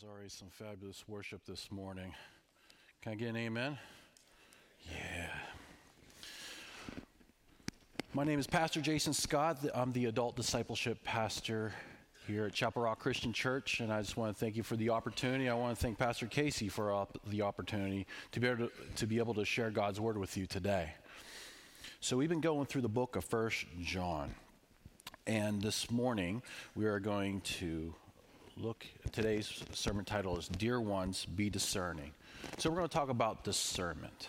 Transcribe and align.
was 0.00 0.08
already 0.08 0.28
some 0.28 0.48
fabulous 0.48 1.04
worship 1.08 1.44
this 1.46 1.70
morning. 1.70 2.14
Can 3.02 3.12
I 3.12 3.14
get 3.16 3.28
an 3.28 3.36
amen? 3.36 3.76
Yeah. 4.90 5.28
My 8.14 8.24
name 8.24 8.38
is 8.38 8.46
Pastor 8.46 8.80
Jason 8.80 9.12
Scott. 9.12 9.58
I'm 9.74 9.92
the 9.92 10.06
adult 10.06 10.36
discipleship 10.36 11.02
pastor 11.04 11.74
here 12.26 12.46
at 12.46 12.54
Chapel 12.54 12.82
Rock 12.82 12.98
Christian 13.00 13.32
Church, 13.34 13.80
and 13.80 13.92
I 13.92 14.00
just 14.00 14.16
want 14.16 14.34
to 14.34 14.40
thank 14.40 14.56
you 14.56 14.62
for 14.62 14.76
the 14.76 14.88
opportunity. 14.90 15.50
I 15.50 15.54
want 15.54 15.76
to 15.76 15.82
thank 15.82 15.98
Pastor 15.98 16.26
Casey 16.26 16.68
for 16.68 16.92
op- 16.92 17.18
the 17.26 17.42
opportunity 17.42 18.06
to 18.32 18.40
be, 18.40 18.46
able 18.46 18.68
to, 18.68 18.72
to 18.96 19.06
be 19.06 19.18
able 19.18 19.34
to 19.34 19.44
share 19.44 19.70
God's 19.70 20.00
word 20.00 20.16
with 20.16 20.34
you 20.36 20.46
today. 20.46 20.94
So 22.00 22.16
we've 22.16 22.30
been 22.30 22.40
going 22.40 22.66
through 22.66 22.82
the 22.82 22.88
book 22.88 23.16
of 23.16 23.24
First 23.24 23.66
John, 23.82 24.34
and 25.26 25.60
this 25.60 25.90
morning 25.90 26.42
we 26.74 26.86
are 26.86 27.00
going 27.00 27.42
to 27.42 27.94
look, 28.60 28.84
today's 29.12 29.62
sermon 29.72 30.04
title 30.04 30.36
is 30.36 30.46
Dear 30.48 30.80
Ones, 30.80 31.24
Be 31.24 31.48
Discerning. 31.48 32.12
So 32.58 32.68
we're 32.68 32.76
going 32.76 32.88
to 32.88 32.94
talk 32.94 33.08
about 33.08 33.42
discernment. 33.42 34.28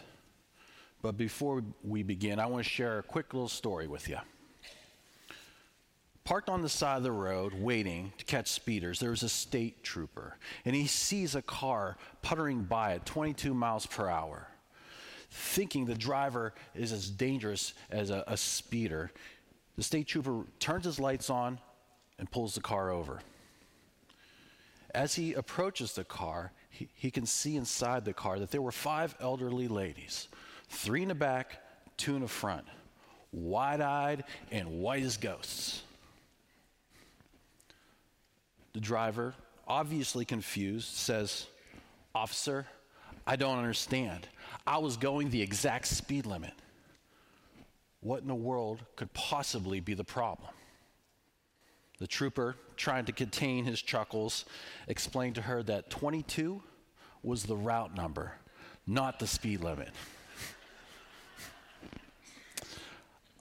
But 1.02 1.18
before 1.18 1.62
we 1.84 2.02
begin, 2.04 2.40
I 2.40 2.46
want 2.46 2.64
to 2.64 2.70
share 2.70 3.00
a 3.00 3.04
quick 3.04 3.34
little 3.34 3.50
story 3.50 3.88
with 3.88 4.08
you. 4.08 4.20
Parked 6.24 6.50
on 6.50 6.62
the 6.62 6.70
side 6.70 6.98
of 6.98 7.04
the 7.04 7.12
road, 7.12 7.54
waiting 7.54 8.14
to 8.20 8.26
catch 8.26 8.48
speeders, 8.48 9.00
there's 9.00 9.24
a 9.24 9.30
state 9.30 9.84
trooper, 9.84 10.38
and 10.64 10.76
he 10.76 10.88
sees 10.88 11.36
a 11.36 11.42
car 11.42 11.98
puttering 12.22 12.64
by 12.64 12.94
at 12.94 13.06
22 13.06 13.54
miles 13.54 13.86
per 13.86 14.08
hour. 14.08 14.48
Thinking 15.30 15.86
the 15.86 15.96
driver 15.96 16.54
is 16.74 16.94
as 16.94 17.10
dangerous 17.10 17.74
as 17.90 18.12
a, 18.12 18.24
a 18.28 18.38
speeder, 18.38 19.12
the 19.76 19.84
state 19.84 20.08
trooper 20.08 20.46
turns 20.60 20.86
his 20.86 21.00
lights 21.00 21.30
on 21.30 21.60
and 22.18 22.32
pulls 22.32 22.56
the 22.56 22.62
car 22.62 22.92
over. 22.92 23.20
As 24.94 25.16
he 25.16 25.34
approaches 25.34 25.94
the 25.94 26.04
car, 26.04 26.52
he, 26.70 26.90
he 26.94 27.12
can 27.12 27.26
see 27.26 27.56
inside 27.56 28.06
the 28.06 28.14
car 28.14 28.40
that 28.40 28.52
there 28.52 28.62
were 28.62 28.72
five 28.72 29.16
elderly 29.20 29.68
ladies 29.68 30.28
three 30.70 31.02
in 31.02 31.10
the 31.10 31.16
back, 31.16 31.62
two 31.98 32.16
in 32.16 32.22
the 32.22 32.28
front, 32.28 32.66
wide 33.32 33.82
eyed 33.82 34.24
and 34.52 34.80
white 34.80 35.04
as 35.04 35.18
ghosts. 35.18 35.84
The 38.74 38.80
driver, 38.80 39.34
obviously 39.68 40.24
confused, 40.24 40.88
says, 40.88 41.48
Officer, 42.16 42.68
I 43.28 43.36
don't 43.36 43.58
understand. 43.58 44.28
I 44.66 44.78
was 44.78 44.98
going 44.98 45.30
the 45.30 45.42
exact 45.42 45.88
speed 45.88 46.26
limit. 46.26 46.54
What 48.00 48.22
in 48.22 48.28
the 48.28 48.36
world 48.36 48.80
could 48.96 49.12
possibly 49.14 49.80
be 49.80 49.94
the 49.94 50.04
problem? 50.04 50.50
The 52.02 52.08
trooper, 52.08 52.56
trying 52.78 53.06
to 53.06 53.12
contain 53.12 53.64
his 53.64 53.80
chuckles, 53.80 54.46
explained 54.88 55.36
to 55.36 55.44
her 55.44 55.62
that 55.62 55.92
22 55.92 56.64
was 57.22 57.44
the 57.44 57.56
route 57.56 57.96
number, 57.96 58.34
not 58.88 59.20
the 59.20 59.28
speed 59.28 59.62
limit. 59.62 59.90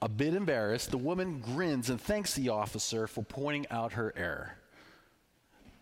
A 0.03 0.07
bit 0.07 0.35
embarrassed, 0.35 0.91
the 0.91 0.99
woman 0.99 1.39
grins 1.39 1.89
and 1.89 1.99
thanks 1.99 2.35
the 2.35 2.49
officer 2.49 3.07
for 3.07 3.23
pointing 3.23 3.65
out 3.71 3.93
her 3.93 4.13
error. 4.15 4.55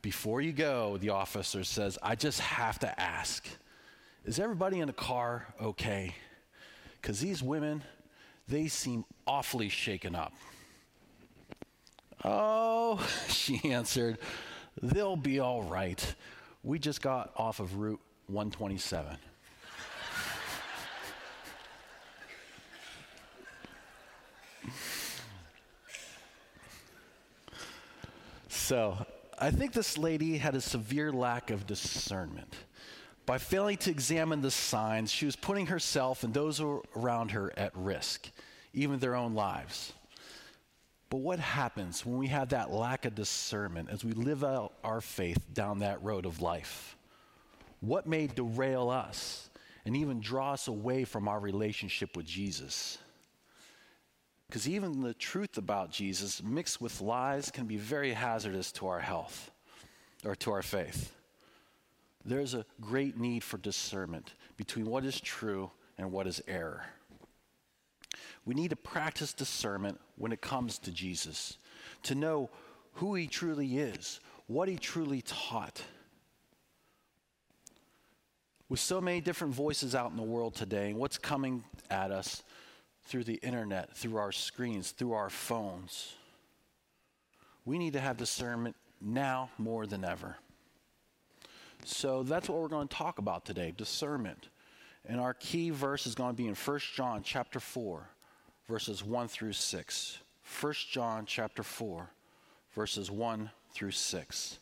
Before 0.02 0.40
you 0.40 0.54
go, 0.54 0.96
the 1.00 1.10
officer 1.10 1.66
says, 1.66 1.98
I 2.02 2.16
just 2.16 2.40
have 2.40 2.80
to 2.80 3.00
ask 3.00 3.46
is 4.24 4.40
everybody 4.40 4.80
in 4.80 4.88
the 4.88 4.94
car 4.94 5.54
okay? 5.62 6.16
Because 7.02 7.20
these 7.20 7.44
women, 7.44 7.84
they 8.48 8.70
seem 8.70 9.04
awfully 9.28 9.68
shaken 9.68 10.16
up. 10.16 10.32
Oh, 12.24 13.06
she 13.28 13.72
answered, 13.72 14.18
they'll 14.82 15.16
be 15.16 15.40
all 15.40 15.64
right. 15.64 16.16
We 16.64 16.80
just 16.80 17.02
got 17.02 17.32
off 17.36 17.60
of 17.60 17.76
Route 17.78 18.02
127. 18.28 19.18
so, 28.50 28.98
I 29.38 29.52
think 29.52 29.72
this 29.72 29.98
lady 29.98 30.38
had 30.38 30.56
a 30.56 30.62
severe 30.62 31.14
lack 31.14 31.50
of 31.50 31.66
discernment. 31.66 32.54
By 33.26 33.38
failing 33.38 33.78
to 33.78 33.92
examine 33.92 34.42
the 34.42 34.52
signs, 34.52 35.12
she 35.12 35.26
was 35.26 35.36
putting 35.36 35.68
herself 35.68 36.24
and 36.24 36.34
those 36.34 36.60
around 36.60 37.32
her 37.32 37.54
at 37.58 37.72
risk, 37.76 38.30
even 38.74 39.00
their 39.00 39.16
own 39.16 39.36
lives. 39.36 39.94
But 41.10 41.18
what 41.18 41.40
happens 41.40 42.06
when 42.06 42.18
we 42.18 42.28
have 42.28 42.50
that 42.50 42.72
lack 42.72 43.06
of 43.06 43.16
discernment 43.16 43.90
as 43.90 44.06
we 44.06 44.12
live 44.12 44.44
out 44.44 44.74
our 44.84 45.02
faith 45.02 45.44
down 45.54 45.80
that 45.80 46.04
road 46.04 46.26
of 46.26 46.42
life? 46.42 46.96
What 47.82 48.06
may 48.06 48.28
derail 48.28 48.90
us 48.90 49.50
and 49.86 49.96
even 49.96 50.20
draw 50.20 50.54
us 50.54 50.68
away 50.68 51.06
from 51.06 51.28
our 51.28 51.40
relationship 51.40 52.16
with 52.16 52.28
Jesus? 52.28 53.00
Because 54.48 54.68
even 54.68 55.02
the 55.02 55.14
truth 55.14 55.58
about 55.58 55.92
Jesus 55.92 56.44
mixed 56.44 56.82
with 56.82 57.02
lies 57.02 57.50
can 57.50 57.66
be 57.66 57.78
very 57.78 58.14
hazardous 58.14 58.72
to 58.74 58.88
our 58.88 59.00
health 59.00 59.52
or 60.26 60.36
to 60.36 60.52
our 60.52 60.64
faith. 60.64 61.14
There's 62.26 62.54
a 62.54 62.66
great 62.82 63.18
need 63.18 63.44
for 63.44 63.58
discernment 63.58 64.34
between 64.58 64.86
what 64.86 65.06
is 65.06 65.20
true 65.22 65.72
and 65.98 66.12
what 66.12 66.28
is 66.28 66.42
error. 66.48 66.86
We 68.50 68.56
need 68.56 68.72
to 68.72 68.76
practice 68.76 69.32
discernment 69.32 70.02
when 70.18 70.32
it 70.32 70.42
comes 70.42 70.80
to 70.80 70.92
Jesus, 70.92 71.60
to 72.02 72.16
know 72.16 72.50
who 72.94 73.14
he 73.14 73.28
truly 73.28 73.78
is, 73.78 74.22
what 74.48 74.68
he 74.68 74.76
truly 74.76 75.22
taught. 75.22 75.84
With 78.68 78.80
so 78.80 79.00
many 79.00 79.22
different 79.22 79.54
voices 79.54 79.94
out 79.94 80.10
in 80.10 80.18
the 80.18 80.24
world 80.24 80.56
today, 80.56 80.90
and 80.90 80.98
what's 80.98 81.20
coming 81.20 81.64
at 81.92 82.10
us 82.10 82.42
through 83.04 83.26
the 83.26 83.36
internet, 83.44 83.96
through 83.96 84.18
our 84.18 84.32
screens, 84.32 84.90
through 84.90 85.14
our 85.14 85.30
phones, 85.30 86.16
we 87.66 87.78
need 87.78 87.94
to 87.94 88.00
have 88.00 88.18
discernment 88.18 88.76
now 89.00 89.52
more 89.60 89.86
than 89.86 90.04
ever. 90.04 90.38
So 91.86 92.24
that's 92.24 92.50
what 92.50 92.58
we're 92.60 92.68
going 92.68 92.88
to 92.88 92.96
talk 92.96 93.20
about 93.20 93.46
today 93.46 93.76
discernment. 93.78 94.50
And 95.06 95.22
our 95.22 95.36
key 95.36 95.70
verse 95.70 96.08
is 96.08 96.16
going 96.16 96.32
to 96.32 96.36
be 96.36 96.48
in 96.48 96.56
1 96.56 96.80
John 96.96 97.22
chapter 97.22 97.60
4 97.60 98.10
verses 98.70 99.04
1 99.04 99.28
through 99.28 99.54
6. 99.54 100.20
1 100.62 100.74
John 100.92 101.26
chapter 101.26 101.64
4, 101.64 102.12
verses 102.76 103.10
1 103.10 103.50
through 103.74 103.92
6. 103.92 104.60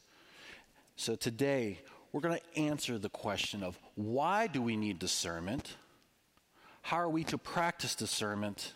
So 0.95 1.15
today, 1.15 1.81
we're 2.11 2.21
going 2.21 2.39
to 2.39 2.59
answer 2.59 2.97
the 2.97 3.09
question 3.09 3.63
of 3.63 3.77
why 3.95 4.47
do 4.47 4.61
we 4.61 4.77
need 4.77 4.97
discernment? 4.97 5.75
How 6.83 6.97
are 6.97 7.09
we 7.09 7.25
to 7.25 7.37
practice 7.37 7.95
discernment? 7.95 8.73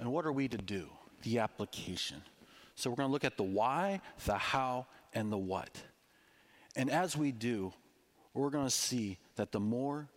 And 0.00 0.10
what 0.10 0.24
are 0.24 0.32
we 0.32 0.48
to 0.48 0.56
do? 0.56 0.88
The 1.24 1.40
application. 1.40 2.22
So 2.74 2.88
we're 2.88 2.96
going 2.96 3.08
to 3.08 3.12
look 3.12 3.24
at 3.24 3.36
the 3.36 3.42
why, 3.42 4.00
the 4.24 4.36
how, 4.38 4.86
and 5.12 5.30
the 5.30 5.38
what. 5.38 5.82
And 6.74 6.90
as 6.90 7.16
we 7.16 7.32
do, 7.32 7.74
we're 8.32 8.50
going 8.50 8.64
to 8.64 8.70
see 8.70 9.18
that 9.36 9.52
the 9.52 9.60
more 9.60 10.08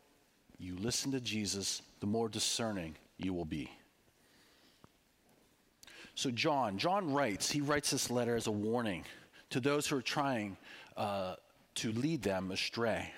you 0.58 0.78
listen 0.78 1.12
to 1.12 1.20
Jesus, 1.20 1.82
the 2.00 2.08
more 2.08 2.30
discerning 2.30 2.96
you 3.18 3.34
will 3.34 3.46
be. 3.46 3.70
So, 6.16 6.30
John, 6.32 6.78
John 6.78 7.14
writes, 7.14 7.50
he 7.52 7.62
writes 7.62 7.92
this 7.92 8.12
letter 8.12 8.36
as 8.36 8.48
a 8.48 8.52
warning 8.52 9.06
to 9.50 9.60
those 9.60 9.88
who 9.88 9.98
are 9.98 10.02
trying 10.02 10.58
uh, 10.98 11.36
to 11.76 11.92
lead 11.94 12.22
them 12.22 12.52
astray. 12.52 13.12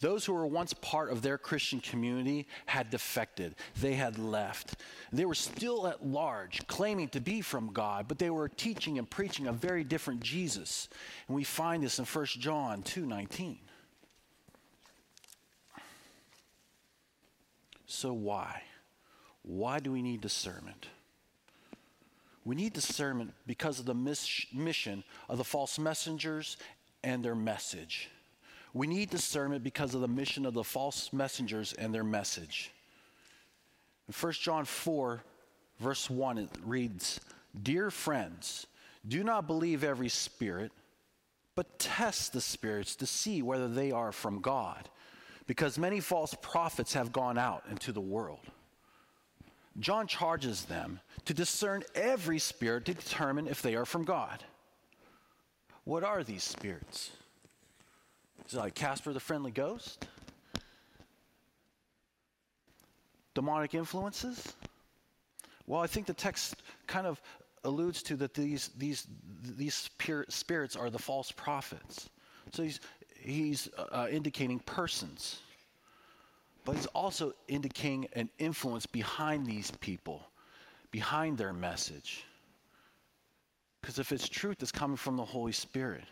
Those 0.00 0.26
who 0.26 0.34
were 0.34 0.46
once 0.46 0.74
part 0.74 1.10
of 1.10 1.22
their 1.22 1.38
Christian 1.38 1.80
community 1.80 2.46
had 2.66 2.90
defected. 2.90 3.54
They 3.80 3.94
had 3.94 4.18
left. 4.18 4.76
They 5.12 5.24
were 5.24 5.34
still 5.34 5.86
at 5.86 6.04
large, 6.04 6.66
claiming 6.66 7.08
to 7.08 7.20
be 7.20 7.40
from 7.40 7.72
God, 7.72 8.06
but 8.06 8.18
they 8.18 8.28
were 8.28 8.50
teaching 8.50 8.98
and 8.98 9.08
preaching 9.08 9.46
a 9.46 9.52
very 9.52 9.82
different 9.82 10.20
Jesus. 10.20 10.88
And 11.26 11.34
we 11.34 11.44
find 11.44 11.82
this 11.82 11.98
in 11.98 12.04
1 12.04 12.26
John 12.38 12.82
2:19. 12.82 13.60
So 17.86 18.12
why? 18.12 18.62
Why 19.42 19.78
do 19.78 19.92
we 19.92 20.02
need 20.02 20.20
discernment? 20.20 20.88
We 22.44 22.54
need 22.54 22.72
discernment 22.72 23.32
because 23.46 23.78
of 23.80 23.86
the 23.86 23.94
mis- 23.94 24.46
mission 24.52 25.02
of 25.28 25.38
the 25.38 25.44
false 25.44 25.78
messengers 25.78 26.56
and 27.02 27.24
their 27.24 27.34
message. 27.34 28.10
We 28.74 28.86
need 28.86 29.10
discernment 29.10 29.62
because 29.62 29.94
of 29.94 30.00
the 30.00 30.08
mission 30.08 30.44
of 30.44 30.52
the 30.52 30.64
false 30.64 31.12
messengers 31.12 31.72
and 31.74 31.94
their 31.94 32.04
message. 32.04 32.72
In 34.08 34.14
1 34.14 34.32
John 34.32 34.64
4, 34.64 35.22
verse 35.80 36.10
1, 36.10 36.38
it 36.38 36.50
reads 36.64 37.20
Dear 37.62 37.90
friends, 37.90 38.66
do 39.06 39.22
not 39.22 39.46
believe 39.46 39.84
every 39.84 40.08
spirit, 40.08 40.72
but 41.54 41.78
test 41.78 42.32
the 42.32 42.40
spirits 42.40 42.96
to 42.96 43.06
see 43.06 43.42
whether 43.42 43.68
they 43.68 43.92
are 43.92 44.12
from 44.12 44.40
God, 44.40 44.88
because 45.46 45.78
many 45.78 46.00
false 46.00 46.34
prophets 46.42 46.94
have 46.94 47.12
gone 47.12 47.38
out 47.38 47.62
into 47.70 47.92
the 47.92 48.00
world. 48.00 48.40
John 49.80 50.06
charges 50.06 50.64
them 50.64 51.00
to 51.24 51.34
discern 51.34 51.82
every 51.94 52.38
spirit 52.38 52.84
to 52.86 52.94
determine 52.94 53.48
if 53.48 53.62
they 53.62 53.74
are 53.74 53.84
from 53.84 54.04
God. 54.04 54.44
What 55.84 56.04
are 56.04 56.22
these 56.22 56.44
spirits? 56.44 57.10
Is 58.46 58.54
it 58.54 58.58
like 58.58 58.74
Casper 58.74 59.12
the 59.12 59.20
Friendly 59.20 59.50
Ghost? 59.50 60.06
Demonic 63.34 63.74
influences? 63.74 64.54
Well, 65.66 65.80
I 65.80 65.86
think 65.86 66.06
the 66.06 66.14
text 66.14 66.56
kind 66.86 67.06
of 67.06 67.20
alludes 67.64 68.02
to 68.04 68.16
that 68.16 68.34
these, 68.34 68.70
these, 68.76 69.06
these 69.42 69.90
spirits 70.28 70.76
are 70.76 70.90
the 70.90 70.98
false 70.98 71.32
prophets. 71.32 72.10
So 72.52 72.62
he's, 72.62 72.80
he's 73.18 73.68
uh, 73.78 74.06
indicating 74.10 74.60
persons, 74.60 75.40
but 76.64 76.76
he's 76.76 76.86
also 76.86 77.32
indicating 77.48 78.06
an 78.14 78.30
influence 78.38 78.86
behind 78.86 79.46
these 79.46 79.70
people, 79.80 80.22
behind 80.90 81.36
their 81.36 81.52
message. 81.52 82.24
Because 83.80 83.98
if 83.98 84.12
it's 84.12 84.28
truth, 84.28 84.62
it's 84.62 84.72
coming 84.72 84.96
from 84.96 85.16
the 85.16 85.24
Holy 85.24 85.52
Spirit. 85.52 86.04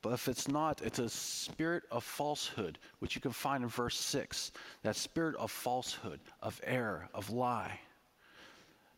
But 0.00 0.12
if 0.12 0.28
it's 0.28 0.48
not, 0.48 0.82
it's 0.82 0.98
a 0.98 1.08
spirit 1.08 1.84
of 1.90 2.04
falsehood, 2.04 2.78
which 2.98 3.14
you 3.14 3.20
can 3.20 3.32
find 3.32 3.64
in 3.64 3.70
verse 3.70 3.98
6. 3.98 4.52
That 4.82 4.96
spirit 4.96 5.34
of 5.36 5.50
falsehood, 5.50 6.20
of 6.42 6.60
error, 6.62 7.08
of 7.14 7.30
lie 7.30 7.80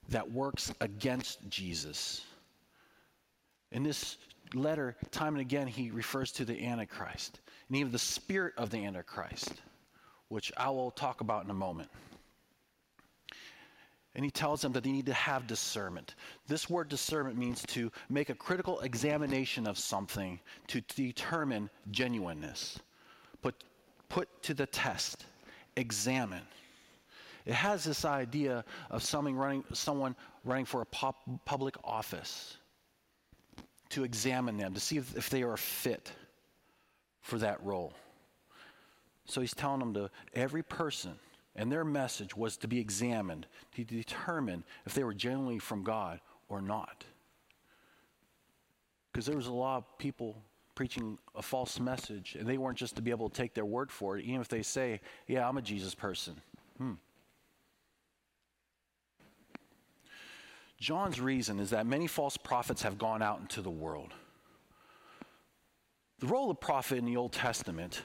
that 0.08 0.30
works 0.30 0.72
against 0.80 1.48
Jesus. 1.48 2.24
In 3.72 3.82
this 3.82 4.18
letter, 4.54 4.96
time 5.10 5.34
and 5.34 5.40
again, 5.40 5.66
he 5.66 5.90
refers 5.90 6.32
to 6.32 6.44
the 6.44 6.64
Antichrist 6.64 7.40
and 7.68 7.76
even 7.76 7.92
the 7.92 7.98
spirit 7.98 8.54
of 8.56 8.70
the 8.70 8.84
Antichrist, 8.84 9.52
which 10.28 10.52
I 10.56 10.70
will 10.70 10.90
talk 10.90 11.20
about 11.20 11.44
in 11.44 11.50
a 11.50 11.54
moment. 11.54 11.88
And 14.14 14.24
he 14.24 14.30
tells 14.30 14.62
them 14.62 14.72
that 14.72 14.82
they 14.82 14.92
need 14.92 15.06
to 15.06 15.12
have 15.12 15.46
discernment. 15.46 16.14
This 16.48 16.70
word 16.70 16.88
discernment 16.88 17.36
means 17.36 17.62
to 17.68 17.92
make 18.08 18.30
a 18.30 18.34
critical 18.34 18.80
examination 18.80 19.66
of 19.66 19.78
something 19.78 20.40
to 20.68 20.80
determine 20.80 21.68
genuineness. 21.90 22.78
Put, 23.42 23.62
put 24.08 24.42
to 24.44 24.54
the 24.54 24.64
test, 24.64 25.26
examine. 25.76 26.42
It 27.44 27.52
has 27.52 27.84
this 27.84 28.06
idea 28.06 28.64
of 28.90 29.02
someone 29.02 29.34
running, 29.34 29.64
someone 29.74 30.16
running 30.44 30.64
for 30.64 30.80
a 30.80 30.86
pop, 30.86 31.16
public 31.44 31.76
office 31.84 32.56
to 33.90 34.02
examine 34.02 34.56
them, 34.56 34.72
to 34.72 34.80
see 34.80 34.96
if, 34.96 35.14
if 35.14 35.28
they 35.28 35.42
are 35.42 35.58
fit 35.58 36.10
for 37.20 37.38
that 37.38 37.62
role. 37.62 37.92
So 39.26 39.40
he's 39.40 39.54
telling 39.54 39.80
them 39.80 39.94
to 39.94 40.10
every 40.34 40.62
person, 40.62 41.18
and 41.54 41.70
their 41.70 41.84
message 41.84 42.36
was 42.36 42.56
to 42.58 42.68
be 42.68 42.78
examined 42.78 43.46
to 43.74 43.84
determine 43.84 44.64
if 44.86 44.94
they 44.94 45.04
were 45.04 45.14
genuinely 45.14 45.58
from 45.58 45.82
God 45.82 46.20
or 46.48 46.62
not. 46.62 47.04
Because 49.12 49.26
there 49.26 49.36
was 49.36 49.46
a 49.46 49.52
lot 49.52 49.78
of 49.78 49.98
people 49.98 50.36
preaching 50.74 51.18
a 51.34 51.42
false 51.42 51.80
message, 51.80 52.36
and 52.38 52.46
they 52.46 52.58
weren't 52.58 52.78
just 52.78 52.96
to 52.96 53.02
be 53.02 53.10
able 53.10 53.28
to 53.28 53.34
take 53.34 53.54
their 53.54 53.64
word 53.64 53.90
for 53.90 54.18
it, 54.18 54.24
even 54.24 54.40
if 54.40 54.48
they 54.48 54.62
say, 54.62 55.00
Yeah, 55.26 55.48
I'm 55.48 55.56
a 55.56 55.62
Jesus 55.62 55.94
person. 55.94 56.36
Hmm. 56.78 56.92
John's 60.78 61.18
reason 61.18 61.58
is 61.58 61.70
that 61.70 61.86
many 61.86 62.06
false 62.06 62.36
prophets 62.36 62.82
have 62.82 62.98
gone 62.98 63.22
out 63.22 63.40
into 63.40 63.62
the 63.62 63.70
world. 63.70 64.12
The 66.18 66.26
role 66.26 66.50
of 66.50 66.60
prophet 66.60 66.98
in 66.98 67.06
the 67.06 67.16
Old 67.16 67.32
Testament, 67.32 68.02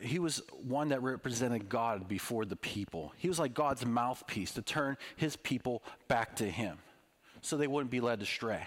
he 0.00 0.18
was 0.18 0.42
one 0.66 0.88
that 0.88 1.02
represented 1.02 1.68
God 1.68 2.08
before 2.08 2.44
the 2.44 2.56
people. 2.56 3.12
He 3.16 3.28
was 3.28 3.38
like 3.38 3.54
God's 3.54 3.84
mouthpiece 3.84 4.52
to 4.52 4.62
turn 4.62 4.96
his 5.16 5.36
people 5.36 5.82
back 6.08 6.36
to 6.36 6.50
him 6.50 6.78
so 7.42 7.56
they 7.56 7.66
wouldn't 7.66 7.90
be 7.90 8.00
led 8.00 8.22
astray. 8.22 8.64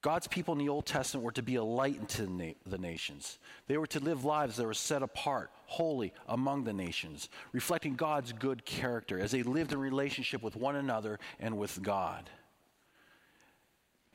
God's 0.00 0.28
people 0.28 0.52
in 0.52 0.58
the 0.58 0.68
Old 0.68 0.86
Testament 0.86 1.24
were 1.24 1.32
to 1.32 1.42
be 1.42 1.56
a 1.56 1.64
light 1.64 1.96
into 1.96 2.22
the, 2.22 2.30
na- 2.30 2.52
the, 2.64 2.78
nations. 2.78 3.38
They 3.66 3.76
were 3.76 3.86
to 3.88 3.98
live 3.98 4.24
lives 4.24 4.56
that 4.56 4.64
were 4.64 4.74
set 4.74 5.02
apart, 5.02 5.50
holy 5.66 6.12
among 6.28 6.62
the 6.64 6.72
nations, 6.72 7.28
reflecting 7.52 7.96
God's 7.96 8.32
good 8.32 8.64
character 8.64 9.18
as 9.18 9.32
they 9.32 9.42
lived 9.42 9.72
in 9.72 9.80
relationship 9.80 10.40
with 10.40 10.54
one 10.54 10.76
another 10.76 11.18
and 11.40 11.58
with 11.58 11.82
God. 11.82 12.30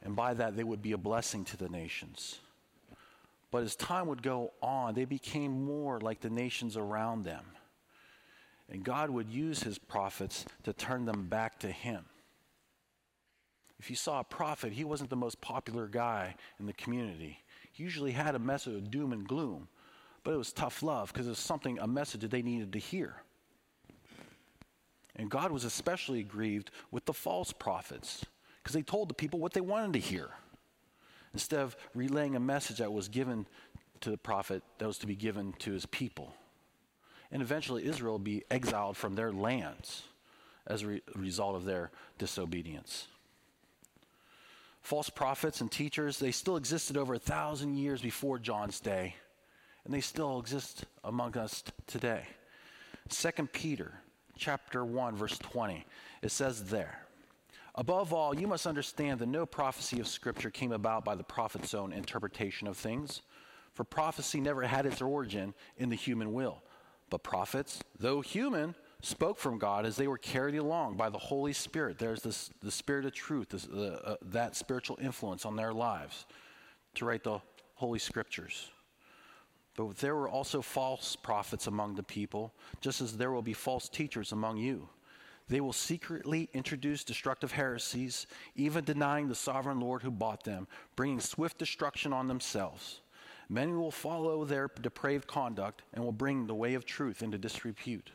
And 0.02 0.16
by 0.16 0.34
that, 0.36 0.56
they 0.56 0.64
would 0.64 0.82
be 0.82 0.94
a 0.94 0.98
blessing 0.98 1.44
to 1.46 1.58
the 1.58 1.70
nations. 1.70 2.40
But 3.54 3.64
as 3.64 3.78
time 3.78 4.08
would 4.08 4.22
go 4.22 4.52
on, 4.62 4.94
they 4.94 5.06
became 5.06 5.64
more 5.64 6.02
like 6.02 6.20
the 6.20 6.30
nations 6.30 6.76
around 6.76 7.24
them. 7.24 7.46
And 8.70 8.84
God 8.84 9.10
would 9.10 9.30
use 9.30 9.64
his 9.64 9.78
prophets 9.78 10.46
to 10.64 10.74
turn 10.74 11.06
them 11.06 11.28
back 11.30 11.60
to 11.60 11.72
him 11.72 12.04
if 13.84 13.90
you 13.90 13.98
saw 13.98 14.22
a 14.22 14.24
prophet, 14.24 14.72
he 14.72 14.86
wasn't 14.86 15.10
the 15.10 15.18
most 15.18 15.42
popular 15.42 15.88
guy 15.88 16.36
in 16.58 16.68
the 16.68 16.72
community. 16.72 17.40
He 17.74 17.84
usually 17.84 18.14
had 18.14 18.34
a 18.34 18.40
message 18.40 18.76
of 18.76 18.90
doom 18.90 19.12
and 19.12 19.28
gloom, 19.28 19.68
but 20.24 20.34
it 20.34 20.38
was 20.38 20.54
tough 20.54 20.82
love 20.84 21.12
because 21.12 21.28
it 21.28 21.32
was 21.32 21.40
something, 21.40 21.78
a 21.80 21.86
message 21.86 22.22
that 22.22 22.32
they 22.32 22.42
needed 22.42 22.72
to 22.72 22.80
hear. 22.80 23.24
And 25.18 25.30
God 25.30 25.52
was 25.52 25.66
especially 25.66 26.24
grieved 26.24 26.72
with 26.92 27.04
the 27.04 27.12
false 27.12 27.52
prophets 27.52 28.24
because 28.64 28.74
they 28.74 28.84
told 28.84 29.10
the 29.10 29.14
people 29.14 29.42
what 29.42 29.52
they 29.52 29.60
wanted 29.60 29.92
to 29.92 30.00
hear 30.00 30.30
instead 31.34 31.60
of 31.60 31.76
relaying 31.94 32.36
a 32.36 32.40
message 32.40 32.78
that 32.78 32.92
was 32.92 33.08
given 33.08 33.46
to 34.02 34.10
the 34.10 34.18
prophet 34.18 34.64
that 34.78 34.88
was 34.88 34.98
to 35.00 35.08
be 35.08 35.16
given 35.16 35.54
to 35.60 35.72
his 35.72 35.86
people. 35.86 36.36
And 37.32 37.42
eventually, 37.42 37.86
Israel 37.86 38.14
would 38.14 38.24
be 38.24 38.44
exiled 38.52 38.98
from 38.98 39.16
their 39.16 39.32
lands 39.32 40.04
as 40.68 40.84
a 40.84 40.88
re- 40.88 41.02
result 41.16 41.56
of 41.56 41.66
their 41.66 41.92
disobedience 42.18 43.08
false 44.84 45.10
prophets 45.10 45.62
and 45.62 45.72
teachers, 45.72 46.20
they 46.20 46.32
still 46.32 46.58
existed 46.58 46.98
over 46.98 47.16
a 47.16 47.20
thousand 47.20 47.78
years 47.78 48.02
before 48.02 48.38
John's 48.38 48.80
day, 48.80 49.16
and 49.86 49.94
they 49.94 50.02
still 50.02 50.40
exist 50.40 50.86
among 51.04 51.38
us 51.38 51.64
today. 51.88 52.28
2 53.10 53.32
Peter 53.52 53.94
chapter 54.38 54.84
1 54.84 55.16
verse 55.16 55.38
20 55.38 55.86
it 56.24 56.32
says 56.32 56.64
there 56.64 57.03
above 57.76 58.14
all 58.14 58.36
you 58.36 58.48
must 58.48 58.68
understand 58.68 59.20
that 59.20 59.28
no 59.28 59.46
prophecy 59.46 60.00
of 60.00 60.08
scripture 60.08 60.50
came 60.50 60.72
about 60.72 61.04
by 61.04 61.16
the 61.16 61.24
prophet's 61.24 61.74
own 61.74 61.94
interpretation 61.94 62.68
of 62.68 62.78
things 62.78 63.22
for 63.74 63.84
prophecy 63.84 64.40
never 64.40 64.64
had 64.64 64.86
its 64.86 65.02
origin 65.02 65.54
in 65.78 65.90
the 65.90 65.96
human 65.96 66.34
will 66.34 66.62
but 67.10 67.24
prophets 67.24 67.82
though 68.00 68.22
human 68.22 68.76
spoke 69.04 69.38
from 69.38 69.60
God 69.60 69.86
as 69.86 69.98
they 69.98 70.08
were 70.08 70.18
carried 70.18 70.56
along 70.56 70.96
by 70.96 71.10
the 71.10 71.18
Holy 71.18 71.52
Spirit. 71.54 72.00
There's 72.00 72.22
this, 72.22 72.50
the 72.62 72.72
Spirit 72.72 73.06
of 73.06 73.14
truth, 73.14 73.50
this, 73.50 73.68
uh, 73.68 74.16
that 74.22 74.56
spiritual 74.56 74.98
influence 75.02 75.46
on 75.46 75.58
their 75.58 75.74
lives 75.74 76.26
to 76.96 77.06
write 77.06 77.24
the 77.24 77.40
Holy 77.76 78.00
Scriptures. 78.00 78.72
But 79.76 79.98
there 79.98 80.16
were 80.16 80.30
also 80.30 80.62
false 80.62 81.16
prophets 81.18 81.68
among 81.68 81.96
the 81.96 82.04
people, 82.04 82.54
just 82.80 83.02
as 83.02 83.18
there 83.18 83.32
will 83.32 83.42
be 83.42 83.54
false 83.54 83.90
teachers 83.90 84.32
among 84.32 84.58
you. 84.58 84.88
They 85.50 85.62
will 85.62 85.74
secretly 85.74 86.50
introduce 86.54 87.04
destructive 87.04 87.52
heresies, 87.52 88.28
even 88.56 88.84
denying 88.84 89.28
the 89.28 89.36
sovereign 89.36 89.80
Lord 89.80 90.02
who 90.02 90.12
bought 90.12 90.44
them, 90.44 90.68
bringing 90.96 91.20
swift 91.20 91.58
destruction 91.58 92.14
on 92.14 92.28
themselves. 92.28 93.02
Many 93.50 93.74
will 93.74 93.92
follow 93.92 94.46
their 94.46 94.70
depraved 94.82 95.28
conduct 95.28 95.84
and 95.94 96.04
will 96.04 96.14
bring 96.14 96.48
the 96.48 96.56
way 96.56 96.76
of 96.76 96.86
truth 96.86 97.22
into 97.22 97.38
disrepute. 97.38 98.12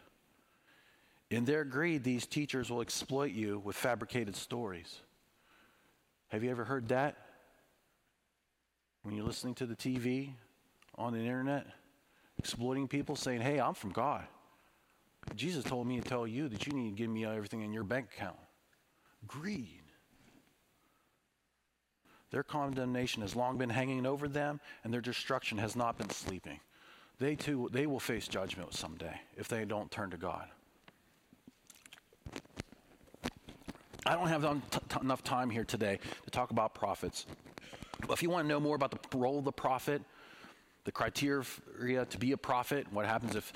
In 1.30 1.44
their 1.44 1.64
greed, 1.64 2.02
these 2.02 2.26
teachers 2.26 2.70
will 2.70 2.80
exploit 2.80 3.32
you 3.32 3.58
with 3.58 3.76
fabricated 3.76 4.34
stories. 4.34 5.00
Have 6.28 6.42
you 6.42 6.50
ever 6.50 6.64
heard 6.64 6.88
that? 6.88 7.16
When 9.02 9.14
you're 9.14 9.26
listening 9.26 9.54
to 9.56 9.66
the 9.66 9.76
TV, 9.76 10.32
on 10.98 11.12
the 11.12 11.20
internet, 11.20 11.66
exploiting 12.38 12.88
people, 12.88 13.16
saying, 13.16 13.40
Hey, 13.40 13.60
I'm 13.60 13.74
from 13.74 13.90
God. 13.90 14.26
Jesus 15.34 15.64
told 15.64 15.86
me 15.86 16.00
to 16.00 16.08
tell 16.08 16.26
you 16.26 16.48
that 16.48 16.66
you 16.66 16.72
need 16.72 16.90
to 16.90 16.96
give 16.96 17.10
me 17.10 17.24
everything 17.24 17.62
in 17.62 17.72
your 17.72 17.84
bank 17.84 18.08
account. 18.14 18.36
Greed. 19.26 19.82
Their 22.30 22.42
condemnation 22.42 23.22
has 23.22 23.34
long 23.34 23.56
been 23.56 23.70
hanging 23.70 24.04
over 24.04 24.28
them, 24.28 24.60
and 24.84 24.92
their 24.92 25.00
destruction 25.00 25.58
has 25.58 25.74
not 25.74 25.96
been 25.96 26.10
sleeping. 26.10 26.60
They 27.18 27.34
too, 27.34 27.68
they 27.72 27.86
will 27.86 28.00
face 28.00 28.28
judgment 28.28 28.74
someday 28.74 29.20
if 29.36 29.48
they 29.48 29.64
don't 29.64 29.90
turn 29.90 30.10
to 30.10 30.16
God. 30.16 30.48
I 34.06 34.14
don't 34.14 34.28
have 34.28 34.44
enough 35.00 35.24
time 35.24 35.50
here 35.50 35.64
today 35.64 35.98
to 36.24 36.30
talk 36.30 36.50
about 36.50 36.74
prophets. 36.74 37.26
But 38.00 38.12
if 38.12 38.22
you 38.22 38.30
want 38.30 38.44
to 38.44 38.48
know 38.48 38.60
more 38.60 38.76
about 38.76 39.10
the 39.10 39.18
role 39.18 39.38
of 39.38 39.44
the 39.44 39.52
prophet, 39.52 40.02
the 40.84 40.92
criteria 40.92 42.06
to 42.06 42.18
be 42.18 42.32
a 42.32 42.36
prophet, 42.36 42.86
what 42.90 43.04
happens 43.04 43.36
if 43.36 43.52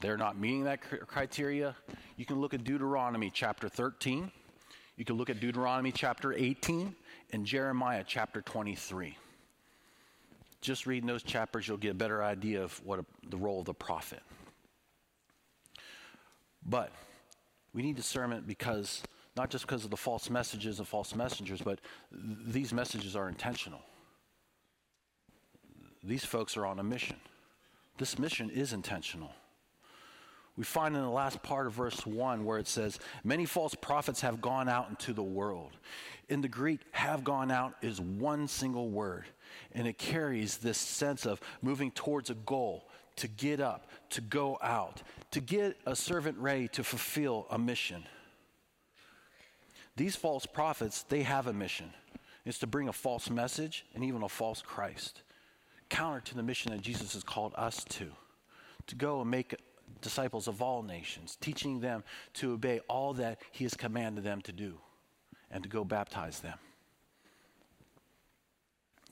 they're 0.00 0.16
not 0.16 0.38
meeting 0.38 0.64
that 0.64 0.80
criteria, 1.06 1.76
you 2.16 2.24
can 2.24 2.40
look 2.40 2.54
at 2.54 2.64
Deuteronomy 2.64 3.30
chapter 3.32 3.68
13. 3.68 4.30
You 4.96 5.04
can 5.04 5.16
look 5.16 5.30
at 5.30 5.40
Deuteronomy 5.40 5.92
chapter 5.92 6.32
18 6.32 6.94
and 7.32 7.44
Jeremiah 7.44 8.04
chapter 8.06 8.42
23. 8.42 9.16
Just 10.60 10.86
reading 10.86 11.06
those 11.06 11.22
chapters, 11.22 11.66
you'll 11.68 11.76
get 11.76 11.90
a 11.90 11.94
better 11.94 12.22
idea 12.22 12.62
of 12.62 12.80
what 12.84 12.98
a, 12.98 13.04
the 13.28 13.36
role 13.36 13.60
of 13.60 13.66
the 13.66 13.74
prophet. 13.74 14.22
But 16.64 16.92
we 17.72 17.82
need 17.82 17.96
discernment 17.96 18.46
because 18.46 19.02
not 19.36 19.50
just 19.50 19.66
because 19.66 19.84
of 19.84 19.90
the 19.90 19.96
false 19.96 20.30
messages 20.30 20.78
and 20.78 20.86
false 20.88 21.14
messengers, 21.14 21.60
but 21.60 21.80
th- 22.12 22.38
these 22.46 22.72
messages 22.72 23.16
are 23.16 23.28
intentional. 23.28 23.80
these 26.02 26.24
folks 26.24 26.56
are 26.56 26.66
on 26.66 26.78
a 26.78 26.82
mission. 26.82 27.16
This 27.98 28.18
mission 28.18 28.50
is 28.50 28.72
intentional. 28.72 29.32
We 30.56 30.64
find 30.64 30.94
in 30.94 31.02
the 31.02 31.08
last 31.08 31.42
part 31.42 31.66
of 31.66 31.72
verse 31.72 32.06
1 32.06 32.44
where 32.44 32.58
it 32.58 32.68
says, 32.68 33.00
Many 33.24 33.44
false 33.44 33.74
prophets 33.74 34.20
have 34.20 34.40
gone 34.40 34.68
out 34.68 34.88
into 34.88 35.12
the 35.12 35.22
world. 35.22 35.72
In 36.28 36.40
the 36.40 36.48
Greek, 36.48 36.80
have 36.92 37.24
gone 37.24 37.50
out 37.50 37.74
is 37.82 38.00
one 38.00 38.46
single 38.46 38.88
word, 38.88 39.24
and 39.72 39.86
it 39.86 39.98
carries 39.98 40.56
this 40.56 40.78
sense 40.78 41.26
of 41.26 41.40
moving 41.60 41.90
towards 41.90 42.30
a 42.30 42.34
goal, 42.34 42.88
to 43.16 43.28
get 43.28 43.60
up, 43.60 43.88
to 44.10 44.20
go 44.20 44.58
out, 44.62 45.02
to 45.32 45.40
get 45.40 45.76
a 45.86 45.94
servant 45.94 46.38
ready 46.38 46.68
to 46.68 46.82
fulfill 46.82 47.46
a 47.50 47.58
mission. 47.58 48.04
These 49.96 50.16
false 50.16 50.46
prophets, 50.46 51.02
they 51.02 51.22
have 51.22 51.46
a 51.46 51.52
mission. 51.52 51.92
It's 52.44 52.58
to 52.60 52.66
bring 52.66 52.88
a 52.88 52.92
false 52.92 53.30
message 53.30 53.84
and 53.94 54.04
even 54.04 54.22
a 54.22 54.28
false 54.28 54.62
Christ, 54.62 55.22
counter 55.88 56.20
to 56.20 56.34
the 56.34 56.42
mission 56.42 56.72
that 56.72 56.80
Jesus 56.80 57.14
has 57.14 57.22
called 57.22 57.54
us 57.56 57.84
to, 57.84 58.10
to 58.86 58.94
go 58.96 59.20
and 59.20 59.30
make 59.30 59.54
disciples 60.04 60.46
of 60.46 60.62
all 60.62 60.82
nations, 60.82 61.36
teaching 61.40 61.80
them 61.80 62.04
to 62.34 62.52
obey 62.52 62.80
all 62.88 63.14
that 63.14 63.38
he 63.50 63.64
has 63.64 63.74
commanded 63.74 64.22
them 64.22 64.40
to 64.42 64.52
do 64.52 64.78
and 65.50 65.64
to 65.64 65.68
go 65.68 65.82
baptize 65.84 66.38
them. 66.40 66.58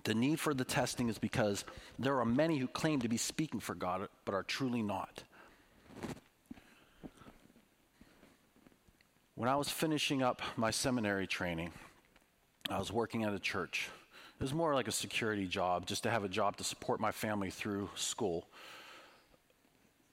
The 0.05 0.15
need 0.15 0.39
for 0.39 0.53
the 0.53 0.65
testing 0.65 1.09
is 1.09 1.19
because 1.19 1.65
there 1.99 2.19
are 2.19 2.25
many 2.25 2.59
who 2.59 2.67
claim 2.69 3.01
to 3.01 3.09
be 3.09 3.17
speaking 3.17 3.61
for 3.61 3.75
God 3.75 4.09
but 4.25 4.35
are 4.35 4.43
truly 4.43 4.83
not. 4.83 5.25
When 9.35 9.49
I 9.49 9.57
was 9.57 9.69
finishing 9.69 10.23
up 10.23 10.43
my 10.57 10.71
seminary 10.71 11.27
training, 11.27 11.73
I 12.69 12.79
was 12.79 12.93
working 12.93 13.25
at 13.25 13.33
a 13.33 13.39
church. 13.39 13.89
It 14.39 14.43
was 14.43 14.53
more 14.53 14.75
like 14.75 14.89
a 14.89 14.93
security 14.93 15.47
job, 15.47 15.87
just 15.87 16.03
to 16.03 16.11
have 16.11 16.25
a 16.25 16.29
job 16.29 16.57
to 16.57 16.65
support 16.65 17.01
my 17.01 17.13
family 17.13 17.51
through 17.51 17.89
school. 17.95 18.47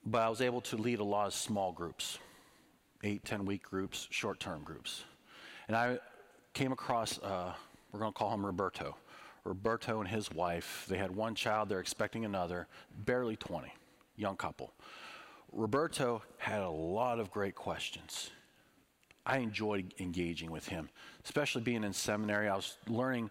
But 0.10 0.24
I 0.24 0.30
was 0.30 0.42
able 0.42 0.62
to 0.62 0.76
lead 0.76 1.00
a 1.00 1.04
lot 1.04 1.28
of 1.28 1.36
small 1.36 1.72
groups, 1.72 2.18
eight, 3.04 3.24
10 3.26 3.46
week 3.46 3.62
groups, 3.62 4.08
short 4.10 4.40
term 4.40 4.64
groups. 4.64 5.04
And 5.68 5.78
I 5.78 6.00
came 6.54 6.72
across, 6.72 7.20
uh, 7.20 7.54
we're 7.92 8.00
going 8.00 8.12
to 8.12 8.18
call 8.18 8.34
him 8.34 8.44
Roberto. 8.44 8.96
Roberto 9.44 10.00
and 10.00 10.10
his 10.10 10.32
wife, 10.32 10.88
they 10.90 10.98
had 10.98 11.16
one 11.16 11.36
child, 11.36 11.70
they're 11.70 11.80
expecting 11.80 12.26
another, 12.26 12.68
barely 13.06 13.36
20, 13.36 13.72
young 14.16 14.36
couple. 14.36 14.74
Roberto 15.52 16.24
had 16.40 16.62
a 16.62 16.70
lot 16.70 17.20
of 17.20 17.30
great 17.30 17.54
questions. 17.54 18.32
I 19.28 19.38
enjoyed 19.38 19.94
engaging 20.00 20.50
with 20.50 20.68
him, 20.68 20.90
especially 21.24 21.62
being 21.62 21.84
in 21.84 21.94
seminary. 21.94 22.50
I 22.50 22.56
was 22.56 22.78
learning 22.88 23.30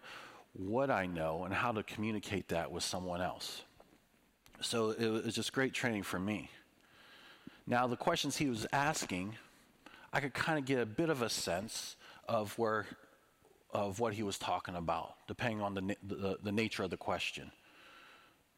what 0.53 0.89
I 0.89 1.07
know 1.07 1.43
and 1.43 1.53
how 1.53 1.73
to 1.73 1.83
communicate 1.83 2.47
that 2.49 2.71
with 2.71 2.83
someone 2.83 3.21
else. 3.21 3.63
So 4.61 4.91
it 4.91 5.25
was 5.25 5.35
just 5.35 5.51
great 5.51 5.73
training 5.73 6.03
for 6.03 6.19
me. 6.19 6.49
Now, 7.69 7.85
the 7.85 7.95
questions 7.95 8.35
he 8.35 8.49
was 8.49 8.65
asking, 8.73 9.35
I 10.11 10.19
could 10.19 10.33
kind 10.33 10.57
of 10.57 10.65
get 10.65 10.79
a 10.79 10.87
bit 10.87 11.11
of 11.11 11.21
a 11.21 11.29
sense 11.29 11.95
of 12.27 12.57
where 12.57 12.87
of 13.71 13.99
what 13.99 14.15
he 14.15 14.23
was 14.23 14.39
talking 14.39 14.75
about, 14.75 15.13
depending 15.27 15.61
on 15.61 15.75
the, 15.75 15.95
the, 16.01 16.37
the 16.41 16.51
nature 16.51 16.81
of 16.81 16.89
the 16.89 16.97
question. 16.97 17.51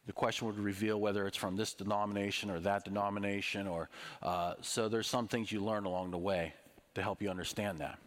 The 0.07 0.13
question 0.13 0.47
would 0.47 0.57
reveal 0.57 1.01
whether 1.01 1.27
it's 1.27 1.35
from 1.35 1.57
this 1.57 1.73
denomination 1.73 2.49
or 2.49 2.61
that 2.61 2.85
denomination, 2.85 3.67
or 3.67 3.89
uh, 4.23 4.53
so 4.61 4.87
there's 4.87 5.07
some 5.07 5.27
things 5.27 5.51
you 5.51 5.59
learn 5.59 5.83
along 5.83 6.11
the 6.11 6.17
way 6.17 6.53
to 6.95 7.01
help 7.01 7.21
you 7.21 7.29
understand 7.29 7.79
that. 7.79 7.99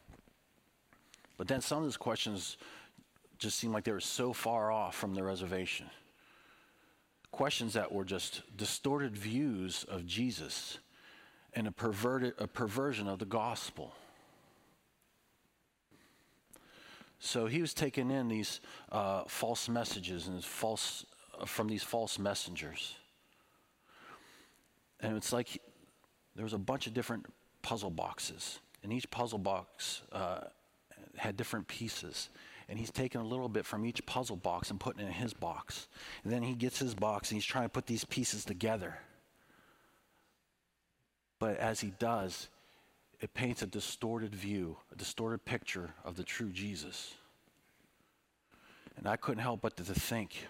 But 1.36 1.46
then 1.46 1.60
some 1.60 1.78
of 1.78 1.84
those 1.84 1.98
questions 1.98 2.56
just 3.38 3.58
seemed 3.58 3.74
like 3.74 3.84
they 3.84 3.92
were 3.92 4.00
so 4.00 4.32
far 4.32 4.72
off 4.72 4.94
from 4.94 5.14
the 5.14 5.22
reservation. 5.22 5.90
Questions 7.30 7.74
that 7.74 7.92
were 7.92 8.06
just 8.06 8.40
distorted 8.56 9.14
views 9.14 9.84
of 9.90 10.06
Jesus 10.06 10.78
and 11.54 11.66
a, 11.66 11.72
perverted, 11.72 12.34
a 12.38 12.46
perversion 12.46 13.08
of 13.08 13.18
the 13.18 13.24
gospel. 13.24 13.94
So 17.18 17.46
he 17.46 17.60
was 17.60 17.72
taking 17.72 18.10
in 18.10 18.28
these 18.28 18.60
uh, 18.92 19.22
false 19.26 19.68
messages 19.68 20.26
and 20.28 20.44
false 20.44 21.06
uh, 21.40 21.46
from 21.46 21.68
these 21.68 21.82
false 21.82 22.18
messengers. 22.18 22.96
And 25.00 25.16
it's 25.16 25.32
like 25.32 25.48
he, 25.48 25.60
there 26.34 26.44
was 26.44 26.52
a 26.52 26.58
bunch 26.58 26.86
of 26.86 26.94
different 26.94 27.26
puzzle 27.62 27.90
boxes, 27.90 28.58
and 28.82 28.92
each 28.92 29.10
puzzle 29.10 29.38
box 29.38 30.02
uh, 30.12 30.40
had 31.16 31.36
different 31.36 31.66
pieces. 31.68 32.28
And 32.68 32.78
he's 32.78 32.90
taking 32.90 33.20
a 33.20 33.24
little 33.24 33.48
bit 33.48 33.66
from 33.66 33.84
each 33.84 34.04
puzzle 34.06 34.36
box 34.36 34.70
and 34.70 34.80
putting 34.80 35.04
it 35.04 35.06
in 35.06 35.12
his 35.12 35.34
box. 35.34 35.88
And 36.24 36.32
then 36.32 36.42
he 36.42 36.54
gets 36.54 36.78
his 36.78 36.94
box 36.94 37.30
and 37.30 37.36
he's 37.36 37.44
trying 37.44 37.66
to 37.66 37.68
put 37.68 37.86
these 37.86 38.04
pieces 38.04 38.44
together. 38.44 38.98
But 41.44 41.58
as 41.58 41.78
he 41.78 41.92
does, 41.98 42.48
it 43.20 43.34
paints 43.34 43.60
a 43.60 43.66
distorted 43.66 44.34
view, 44.34 44.78
a 44.90 44.96
distorted 44.96 45.44
picture 45.44 45.92
of 46.02 46.16
the 46.16 46.22
true 46.22 46.48
Jesus. 46.48 47.12
And 48.96 49.06
I 49.06 49.16
couldn't 49.16 49.42
help 49.42 49.60
but 49.60 49.76
to 49.76 49.82
think 49.82 50.46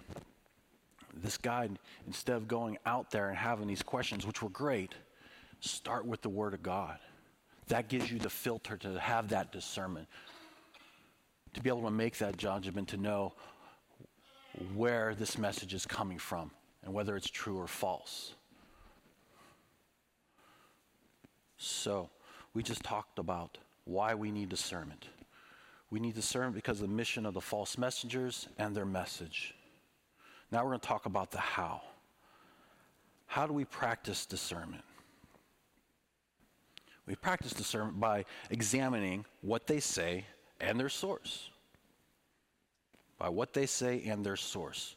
this 1.13 1.37
guy, 1.37 1.69
instead 2.07 2.37
of 2.37 2.47
going 2.47 2.79
out 2.87 3.11
there 3.11 3.29
and 3.29 3.37
having 3.37 3.67
these 3.67 3.83
questions, 3.83 4.25
which 4.25 4.41
were 4.41 4.51
great, 4.51 4.95
start 5.59 6.07
with 6.07 6.23
the 6.23 6.29
Word 6.29 6.55
of 6.55 6.63
God. 6.63 6.99
That 7.67 7.89
gives 7.89 8.09
you 8.09 8.21
the 8.21 8.31
filter 8.31 8.77
to 8.77 9.01
have 9.01 9.31
that 9.31 9.51
discernment, 9.51 10.07
to 11.55 11.61
be 11.61 11.71
able 11.71 11.83
to 11.83 11.91
make 11.91 12.19
that 12.19 12.37
judgment, 12.37 12.87
to 12.91 12.97
know 12.99 13.33
where 14.77 15.17
this 15.17 15.39
message 15.39 15.75
is 15.75 15.87
coming 15.87 16.21
from 16.21 16.53
and 16.85 16.95
whether 16.95 17.17
it's 17.17 17.29
true 17.29 17.59
or 17.59 17.67
false. 17.67 18.35
So, 21.57 22.11
we 22.53 22.63
just 22.63 22.83
talked 22.83 23.19
about 23.19 23.59
why 23.85 24.15
we 24.15 24.31
need 24.31 24.49
discernment. 24.49 25.07
We 25.91 26.01
need 26.01 26.15
discernment 26.15 26.55
because 26.55 26.81
of 26.81 26.89
the 26.89 26.95
mission 26.95 27.27
of 27.27 27.35
the 27.35 27.41
false 27.41 27.79
messengers 27.79 28.49
and 28.59 28.75
their 28.75 28.85
message. 28.85 29.55
Now 30.51 30.63
we're 30.63 30.71
going 30.71 30.81
to 30.81 30.89
talk 30.89 31.07
about 31.07 31.31
the 31.31 31.39
how. 31.39 31.83
How 33.27 33.47
do 33.47 33.53
we 33.53 33.65
practice 33.65 34.27
discernment? 34.27 34.85
We 37.07 37.17
practice 37.17 37.53
discernment 37.53 38.01
by 38.01 38.25
examining 38.51 39.25
what 39.43 39.67
they 39.67 39.81
say 39.81 40.25
and 40.61 40.79
their 40.79 40.89
source. 40.89 41.51
By 43.19 43.29
what 43.29 43.53
they 43.53 43.67
say 43.67 44.03
and 44.07 44.25
their 44.25 44.37
source. 44.37 44.97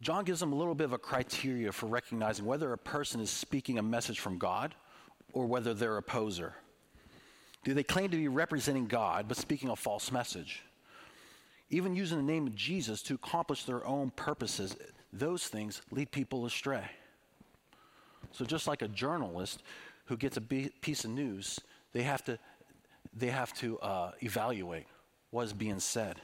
John 0.00 0.24
gives 0.24 0.40
them 0.40 0.52
a 0.52 0.56
little 0.56 0.74
bit 0.74 0.84
of 0.84 0.92
a 0.92 0.98
criteria 0.98 1.72
for 1.72 1.86
recognizing 1.86 2.46
whether 2.46 2.72
a 2.72 2.78
person 2.78 3.20
is 3.20 3.30
speaking 3.30 3.78
a 3.78 3.82
message 3.82 4.18
from 4.18 4.38
God 4.38 4.74
or 5.32 5.46
whether 5.46 5.74
they're 5.74 5.96
a 5.96 6.02
poser? 6.02 6.54
Do 7.64 7.74
they 7.74 7.82
claim 7.82 8.10
to 8.10 8.16
be 8.16 8.28
representing 8.28 8.86
God 8.86 9.26
but 9.28 9.36
speaking 9.36 9.68
a 9.68 9.76
false 9.76 10.10
message? 10.10 10.62
Even 11.68 11.94
using 11.94 12.18
the 12.18 12.32
name 12.32 12.46
of 12.46 12.54
Jesus 12.54 13.02
to 13.02 13.14
accomplish 13.14 13.64
their 13.64 13.86
own 13.86 14.10
purposes, 14.10 14.76
those 15.12 15.46
things 15.46 15.82
lead 15.90 16.10
people 16.10 16.46
astray. 16.46 16.84
So, 18.32 18.44
just 18.44 18.66
like 18.66 18.82
a 18.82 18.88
journalist 18.88 19.62
who 20.06 20.16
gets 20.16 20.36
a 20.36 20.40
piece 20.40 21.04
of 21.04 21.10
news, 21.10 21.60
they 21.92 22.02
have 22.02 22.24
to, 22.24 22.38
they 23.14 23.28
have 23.28 23.52
to 23.54 23.78
uh, 23.80 24.12
evaluate 24.20 24.86
what 25.30 25.44
is 25.44 25.52
being 25.52 25.80
said. 25.80 26.20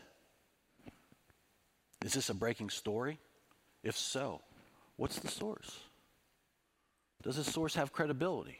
Is 2.04 2.12
this 2.12 2.28
a 2.30 2.34
breaking 2.34 2.70
story? 2.70 3.18
If 3.82 3.96
so, 3.96 4.40
what's 4.96 5.18
the 5.18 5.28
source? 5.28 5.80
Does 7.22 7.36
the 7.36 7.44
source 7.44 7.74
have 7.74 7.92
credibility? 7.92 8.58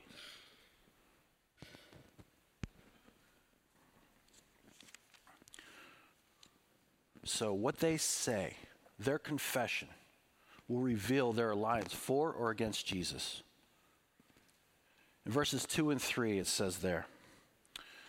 So, 7.26 7.52
what 7.52 7.78
they 7.78 7.96
say, 7.96 8.54
their 8.98 9.18
confession, 9.18 9.88
will 10.68 10.80
reveal 10.80 11.32
their 11.32 11.50
alliance 11.50 11.92
for 11.92 12.32
or 12.32 12.50
against 12.50 12.86
Jesus. 12.86 13.42
In 15.24 15.32
verses 15.32 15.66
2 15.66 15.90
and 15.90 16.00
3, 16.00 16.38
it 16.38 16.46
says 16.46 16.78
there, 16.78 17.06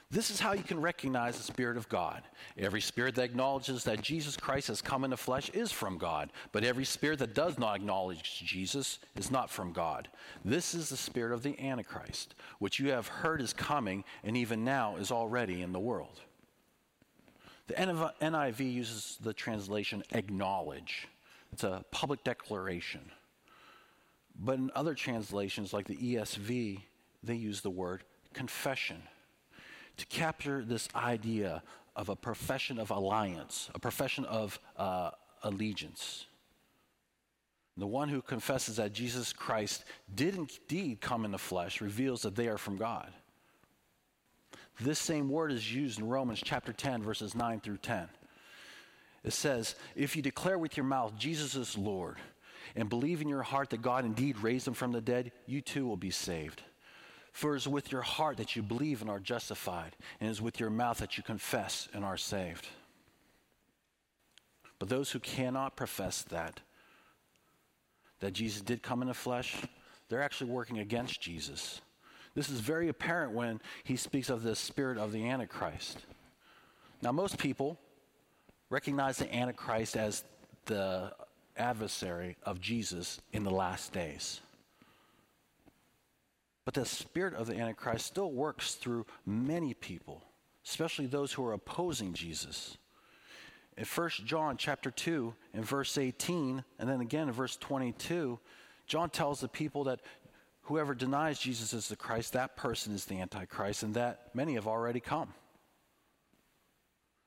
this 0.09 0.31
is 0.31 0.39
how 0.39 0.53
you 0.53 0.63
can 0.63 0.79
recognize 0.79 1.35
the 1.35 1.43
Spirit 1.43 1.75
of 1.75 1.89
God. 1.89 2.23
Every 2.57 2.79
spirit 2.79 3.15
that 3.15 3.23
acknowledges 3.23 3.83
that 3.83 4.01
Jesus 4.01 4.37
Christ 4.37 4.69
has 4.69 4.81
come 4.81 5.03
in 5.03 5.09
the 5.09 5.17
flesh 5.17 5.49
is 5.49 5.69
from 5.69 5.97
God, 5.97 6.31
but 6.53 6.63
every 6.63 6.85
spirit 6.85 7.19
that 7.19 7.33
does 7.33 7.59
not 7.59 7.75
acknowledge 7.75 8.41
Jesus 8.45 8.99
is 9.17 9.31
not 9.31 9.49
from 9.49 9.73
God. 9.73 10.07
This 10.45 10.73
is 10.73 10.87
the 10.87 10.95
spirit 10.95 11.33
of 11.33 11.43
the 11.43 11.59
Antichrist, 11.59 12.35
which 12.59 12.79
you 12.79 12.91
have 12.91 13.07
heard 13.07 13.41
is 13.41 13.51
coming 13.51 14.05
and 14.23 14.37
even 14.37 14.63
now 14.63 14.95
is 14.95 15.11
already 15.11 15.61
in 15.61 15.73
the 15.73 15.79
world. 15.79 16.21
The 17.67 17.73
NIV 17.73 18.73
uses 18.73 19.17
the 19.21 19.33
translation 19.33 20.03
acknowledge, 20.11 21.07
it's 21.51 21.63
a 21.63 21.83
public 21.91 22.23
declaration. 22.23 23.11
But 24.39 24.59
in 24.59 24.71
other 24.75 24.93
translations, 24.93 25.73
like 25.73 25.87
the 25.87 25.97
ESV, 25.97 26.81
they 27.23 27.35
use 27.35 27.61
the 27.61 27.69
word 27.69 28.03
confession 28.33 29.01
to 29.97 30.05
capture 30.05 30.63
this 30.63 30.87
idea 30.95 31.63
of 31.95 32.09
a 32.09 32.15
profession 32.15 32.77
of 32.79 32.91
alliance, 32.91 33.69
a 33.73 33.79
profession 33.79 34.23
of 34.25 34.59
uh, 34.77 35.09
allegiance. 35.43 36.27
The 37.75 37.87
one 37.87 38.09
who 38.09 38.21
confesses 38.21 38.77
that 38.77 38.93
Jesus 38.93 39.33
Christ 39.33 39.83
did 40.13 40.35
indeed 40.35 41.01
come 41.01 41.25
in 41.25 41.31
the 41.31 41.37
flesh 41.37 41.81
reveals 41.81 42.21
that 42.21 42.35
they 42.35 42.47
are 42.47 42.57
from 42.57 42.77
God. 42.77 43.11
This 44.79 44.99
same 44.99 45.29
word 45.29 45.51
is 45.51 45.73
used 45.73 45.99
in 45.99 46.07
Romans 46.07 46.41
chapter 46.43 46.71
10, 46.71 47.01
verses 47.01 47.33
9 47.33 47.61
through 47.61 47.77
10. 47.77 48.07
It 49.23 49.33
says, 49.33 49.75
If 49.95 50.15
you 50.15 50.21
declare 50.21 50.57
with 50.57 50.77
your 50.77 50.85
mouth 50.85 51.17
Jesus 51.17 51.55
is 51.55 51.77
Lord 51.77 52.17
and 52.75 52.89
believe 52.89 53.21
in 53.21 53.27
your 53.27 53.43
heart 53.43 53.71
that 53.71 53.81
God 53.81 54.05
indeed 54.05 54.39
raised 54.39 54.67
him 54.67 54.73
from 54.73 54.91
the 54.91 55.01
dead, 55.01 55.31
you 55.47 55.61
too 55.61 55.87
will 55.87 55.97
be 55.97 56.11
saved. 56.11 56.61
For 57.31 57.53
it 57.53 57.57
is 57.57 57.67
with 57.67 57.91
your 57.91 58.01
heart 58.01 58.37
that 58.37 58.55
you 58.55 58.61
believe 58.61 59.01
and 59.01 59.09
are 59.09 59.19
justified, 59.19 59.95
and 60.19 60.27
it 60.27 60.31
is 60.31 60.41
with 60.41 60.59
your 60.59 60.69
mouth 60.69 60.99
that 60.99 61.17
you 61.17 61.23
confess 61.23 61.87
and 61.93 62.05
are 62.05 62.17
saved. 62.17 62.67
But 64.79 64.89
those 64.89 65.11
who 65.11 65.19
cannot 65.19 65.75
profess 65.75 66.21
that, 66.23 66.61
that 68.19 68.33
Jesus 68.33 68.61
did 68.61 68.83
come 68.83 69.01
in 69.01 69.07
the 69.07 69.13
flesh, 69.13 69.55
they're 70.09 70.21
actually 70.21 70.51
working 70.51 70.79
against 70.79 71.21
Jesus. 71.21 71.81
This 72.37 72.51
is 72.51 72.59
very 72.59 72.87
apparent 72.87 73.31
when 73.31 73.59
he 73.83 73.95
speaks 73.95 74.29
of 74.29 74.43
the 74.43 74.55
spirit 74.55 74.99
of 74.99 75.11
the 75.11 75.27
Antichrist. 75.27 76.05
Now, 77.01 77.11
most 77.11 77.39
people 77.39 77.79
recognize 78.69 79.17
the 79.17 79.35
Antichrist 79.35 79.97
as 79.97 80.23
the 80.65 81.13
adversary 81.57 82.37
of 82.43 82.61
Jesus 82.61 83.19
in 83.33 83.43
the 83.43 83.49
last 83.49 83.91
days. 83.91 84.41
But 86.63 86.75
the 86.75 86.85
spirit 86.85 87.33
of 87.33 87.47
the 87.47 87.55
Antichrist 87.55 88.05
still 88.05 88.31
works 88.31 88.75
through 88.75 89.07
many 89.25 89.73
people, 89.73 90.21
especially 90.63 91.07
those 91.07 91.33
who 91.33 91.43
are 91.43 91.53
opposing 91.53 92.13
Jesus. 92.13 92.77
In 93.77 93.85
1 93.85 94.09
John 94.25 94.57
chapter 94.57 94.91
2 94.91 95.33
in 95.55 95.63
verse 95.63 95.97
18 95.97 96.63
and 96.77 96.87
then 96.87 97.01
again 97.01 97.29
in 97.29 97.33
verse 97.33 97.57
22, 97.57 98.37
John 98.87 99.09
tells 99.09 99.41
the 99.41 99.49
people 99.49 99.83
that 99.83 99.99
whoever 100.67 100.93
denies 100.93 101.39
Jesus 101.39 101.73
as 101.73 101.87
the 101.87 101.95
Christ, 101.95 102.33
that 102.33 102.57
person 102.57 102.93
is 102.93 103.05
the 103.05 103.21
Antichrist, 103.21 103.83
and 103.83 103.93
that 103.93 104.29
many 104.33 104.55
have 104.55 104.67
already 104.67 104.99
come. 104.99 105.33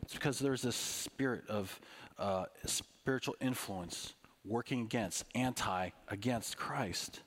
It's 0.02 0.12
because 0.12 0.38
there's 0.38 0.60
this 0.60 0.76
spirit 0.76 1.48
of 1.48 1.80
uh, 2.18 2.44
spiritual 2.66 3.36
influence 3.40 4.14
working 4.44 4.82
against, 4.82 5.24
anti 5.34 5.90
against 6.08 6.58
Christ. 6.58 7.20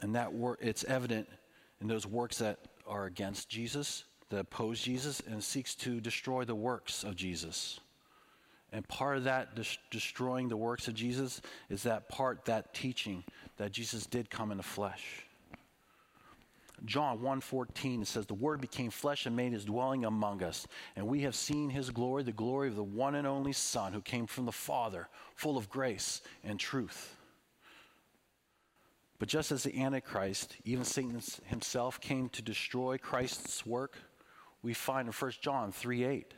And 0.00 0.14
that 0.14 0.32
work, 0.32 0.58
it's 0.62 0.84
evident 0.84 1.28
in 1.82 1.86
those 1.86 2.06
works 2.06 2.38
that 2.38 2.58
are 2.86 3.04
against 3.04 3.50
Jesus, 3.50 4.04
that 4.30 4.38
oppose 4.38 4.80
Jesus, 4.80 5.20
and 5.28 5.44
seeks 5.44 5.74
to 5.76 6.00
destroy 6.00 6.44
the 6.44 6.54
works 6.54 7.04
of 7.04 7.14
Jesus. 7.14 7.78
And 8.72 8.86
part 8.86 9.16
of 9.16 9.24
that 9.24 9.54
des- 9.54 9.78
destroying 9.90 10.48
the 10.48 10.56
works 10.56 10.88
of 10.88 10.94
Jesus 10.94 11.40
is 11.70 11.84
that 11.84 12.08
part, 12.08 12.44
that 12.46 12.74
teaching 12.74 13.24
that 13.56 13.72
Jesus 13.72 14.06
did 14.06 14.30
come 14.30 14.50
in 14.50 14.58
the 14.58 14.62
flesh. 14.62 15.24
John 16.84 17.20
1:14 17.20 18.04
says 18.06 18.26
the 18.26 18.34
word 18.34 18.60
became 18.60 18.90
flesh 18.90 19.26
and 19.26 19.34
made 19.34 19.52
his 19.52 19.64
dwelling 19.64 20.04
among 20.04 20.42
us 20.42 20.66
and 20.94 21.08
we 21.08 21.22
have 21.22 21.34
seen 21.34 21.70
his 21.70 21.90
glory 21.90 22.22
the 22.22 22.32
glory 22.32 22.68
of 22.68 22.76
the 22.76 22.84
one 22.84 23.16
and 23.16 23.26
only 23.26 23.52
son 23.52 23.92
who 23.92 24.00
came 24.00 24.28
from 24.28 24.44
the 24.44 24.52
father 24.52 25.08
full 25.34 25.56
of 25.56 25.68
grace 25.68 26.20
and 26.44 26.60
truth. 26.60 27.16
But 29.18 29.28
just 29.28 29.50
as 29.50 29.64
the 29.64 29.82
Antichrist, 29.82 30.56
even 30.64 30.84
Satan 30.84 31.20
himself, 31.46 32.00
came 32.00 32.28
to 32.30 32.42
destroy 32.42 32.98
Christ's 32.98 33.66
work, 33.66 33.96
we 34.62 34.72
find 34.72 35.08
in 35.08 35.12
1 35.12 35.32
John 35.40 35.72
3 35.72 36.04
8 36.04 36.34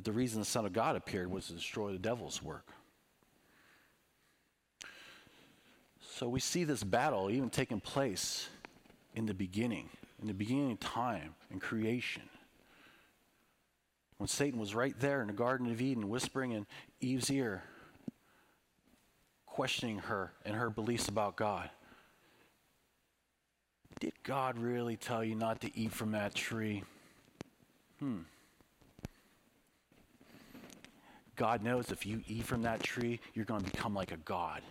that 0.00 0.06
the 0.06 0.16
reason 0.16 0.40
the 0.40 0.46
Son 0.46 0.64
of 0.64 0.72
God 0.72 0.96
appeared 0.96 1.30
was 1.30 1.48
to 1.48 1.52
destroy 1.52 1.92
the 1.92 1.98
devil's 1.98 2.42
work. 2.42 2.68
So 6.00 6.26
we 6.26 6.40
see 6.40 6.64
this 6.64 6.82
battle 6.82 7.30
even 7.30 7.50
taking 7.50 7.80
place 7.80 8.48
in 9.14 9.26
the 9.26 9.34
beginning, 9.34 9.90
in 10.18 10.26
the 10.26 10.32
beginning 10.32 10.72
of 10.72 10.80
time 10.80 11.34
and 11.50 11.60
creation. 11.60 12.22
When 14.16 14.26
Satan 14.26 14.58
was 14.58 14.74
right 14.74 14.98
there 14.98 15.20
in 15.20 15.26
the 15.26 15.34
Garden 15.34 15.70
of 15.70 15.82
Eden, 15.82 16.08
whispering 16.08 16.52
in 16.52 16.66
Eve's 17.02 17.30
ear, 17.30 17.62
questioning 19.44 19.98
her 19.98 20.32
and 20.46 20.56
her 20.56 20.70
beliefs 20.70 21.08
about 21.08 21.36
God. 21.36 21.68
Did 24.00 24.14
God 24.22 24.58
really 24.58 24.96
tell 24.96 25.22
you 25.22 25.34
not 25.34 25.60
to 25.60 25.78
eat 25.78 25.92
from 25.92 26.12
that 26.12 26.34
tree? 26.34 26.84
Hmm. 27.98 28.20
God 31.36 31.62
knows 31.62 31.90
if 31.90 32.04
you 32.04 32.22
eat 32.26 32.44
from 32.44 32.62
that 32.62 32.82
tree, 32.82 33.20
you're 33.34 33.44
going 33.44 33.62
to 33.62 33.70
become 33.70 33.94
like 33.94 34.12
a 34.12 34.16
God. 34.18 34.62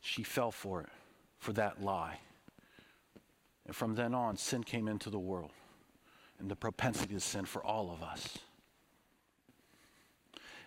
She 0.00 0.22
fell 0.22 0.50
for 0.50 0.80
it, 0.82 0.88
for 1.38 1.52
that 1.52 1.82
lie. 1.82 2.18
And 3.66 3.76
from 3.76 3.94
then 3.94 4.14
on, 4.14 4.36
sin 4.36 4.64
came 4.64 4.88
into 4.88 5.10
the 5.10 5.18
world 5.18 5.52
and 6.38 6.50
the 6.50 6.56
propensity 6.56 7.14
to 7.14 7.20
sin 7.20 7.44
for 7.44 7.64
all 7.64 7.92
of 7.92 8.02
us. 8.02 8.38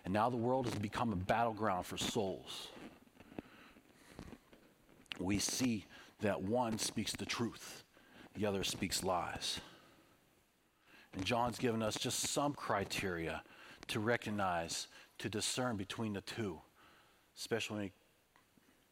And 0.04 0.14
now 0.14 0.30
the 0.30 0.36
world 0.36 0.66
has 0.66 0.74
become 0.74 1.12
a 1.12 1.16
battleground 1.16 1.86
for 1.86 1.96
souls 1.96 2.68
we 5.18 5.38
see 5.38 5.84
that 6.20 6.42
one 6.42 6.78
speaks 6.78 7.12
the 7.12 7.26
truth, 7.26 7.84
the 8.34 8.46
other 8.46 8.64
speaks 8.64 9.02
lies. 9.02 9.60
And 11.14 11.24
John's 11.24 11.58
given 11.58 11.82
us 11.82 11.96
just 11.96 12.20
some 12.20 12.54
criteria 12.54 13.42
to 13.88 14.00
recognize, 14.00 14.88
to 15.18 15.28
discern 15.28 15.76
between 15.76 16.14
the 16.14 16.20
two, 16.22 16.60
especially 17.38 17.92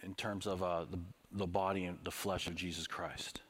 in 0.03 0.15
terms 0.15 0.47
of 0.47 0.63
uh, 0.63 0.85
the, 0.91 0.99
the 1.33 1.47
body 1.47 1.85
and 1.85 1.99
the 2.05 2.11
flesh 2.11 2.47
of 2.47 2.55
Jesus 2.55 2.87
Christ. 2.87 3.41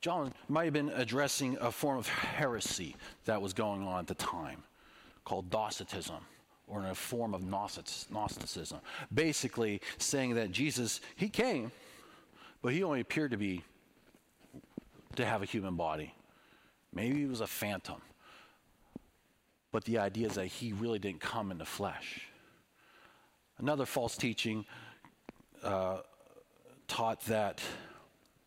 John 0.00 0.32
might 0.48 0.64
have 0.64 0.72
been 0.72 0.90
addressing 0.90 1.58
a 1.60 1.70
form 1.70 1.98
of 1.98 2.08
heresy 2.08 2.96
that 3.26 3.40
was 3.40 3.52
going 3.52 3.86
on 3.86 4.00
at 4.00 4.06
the 4.06 4.14
time 4.14 4.62
called 5.24 5.50
Docetism 5.50 6.24
or 6.66 6.80
in 6.80 6.86
a 6.86 6.94
form 6.94 7.34
of 7.34 7.42
Gnosticism. 7.42 8.80
Basically, 9.12 9.80
saying 9.98 10.34
that 10.36 10.52
Jesus, 10.52 11.00
he 11.16 11.28
came, 11.28 11.70
but 12.62 12.72
he 12.72 12.82
only 12.82 13.00
appeared 13.00 13.32
to 13.32 13.36
be, 13.36 13.62
to 15.16 15.26
have 15.26 15.42
a 15.42 15.46
human 15.46 15.76
body. 15.76 16.14
Maybe 16.92 17.20
he 17.20 17.26
was 17.26 17.40
a 17.40 17.46
phantom. 17.46 18.00
But 19.72 19.84
the 19.84 19.98
idea 19.98 20.26
is 20.26 20.34
that 20.34 20.46
he 20.46 20.72
really 20.72 20.98
didn't 20.98 21.20
come 21.20 21.50
in 21.50 21.58
the 21.58 21.64
flesh. 21.64 22.26
Another 23.58 23.86
false 23.86 24.16
teaching 24.16 24.64
uh, 25.62 25.98
taught 26.88 27.20
that 27.26 27.60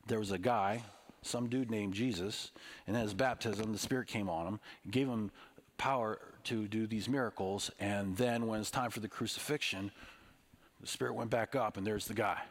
there 0.07 0.19
was 0.19 0.31
a 0.31 0.37
guy, 0.37 0.83
some 1.21 1.47
dude 1.47 1.71
named 1.71 1.93
Jesus, 1.93 2.51
and 2.87 2.97
at 2.97 3.03
his 3.03 3.13
baptism, 3.13 3.71
the 3.71 3.77
Spirit 3.77 4.07
came 4.07 4.29
on 4.29 4.47
him, 4.47 4.59
gave 4.91 5.07
him 5.07 5.31
power 5.77 6.19
to 6.45 6.67
do 6.67 6.87
these 6.87 7.07
miracles. 7.07 7.71
And 7.79 8.15
then 8.17 8.47
when 8.47 8.59
it's 8.59 8.71
time 8.71 8.89
for 8.89 8.99
the 8.99 9.07
crucifixion, 9.07 9.91
the 10.81 10.87
spirit 10.87 11.13
went 11.13 11.29
back 11.29 11.55
up, 11.55 11.77
and 11.77 11.87
there's 11.87 12.07
the 12.07 12.13
guy. 12.13 12.41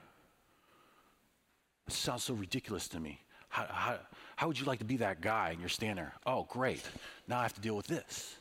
It 1.86 1.92
sounds 1.92 2.24
so 2.24 2.34
ridiculous 2.34 2.88
to 2.88 3.00
me. 3.00 3.20
How, 3.48 3.66
how, 3.68 3.98
how 4.36 4.48
would 4.48 4.58
you 4.58 4.66
like 4.66 4.78
to 4.80 4.84
be 4.84 4.98
that 4.98 5.20
guy 5.20 5.50
and 5.50 5.60
you're 5.60 5.68
standing 5.68 5.96
there? 5.96 6.14
Oh, 6.26 6.46
great. 6.48 6.82
Now 7.28 7.38
I 7.38 7.42
have 7.42 7.54
to 7.54 7.60
deal 7.60 7.76
with 7.76 7.86
this. 7.86 8.36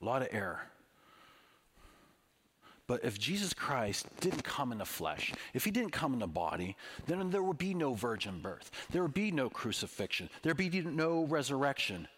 A 0.00 0.04
lot 0.04 0.22
of 0.22 0.28
error. 0.30 0.62
But 2.86 3.04
if 3.04 3.18
Jesus 3.18 3.52
Christ 3.52 4.06
didn't 4.20 4.44
come 4.44 4.72
in 4.72 4.78
the 4.78 4.86
flesh, 4.86 5.32
if 5.52 5.64
he 5.64 5.70
didn't 5.70 5.90
come 5.90 6.14
in 6.14 6.20
the 6.20 6.26
body, 6.26 6.74
then 7.06 7.30
there 7.30 7.42
would 7.42 7.58
be 7.58 7.74
no 7.74 7.92
virgin 7.92 8.40
birth. 8.40 8.70
There 8.90 9.02
would 9.02 9.12
be 9.12 9.30
no 9.30 9.50
crucifixion. 9.50 10.30
There 10.42 10.50
would 10.50 10.56
be 10.56 10.80
no 10.80 11.24
resurrection. 11.24 12.08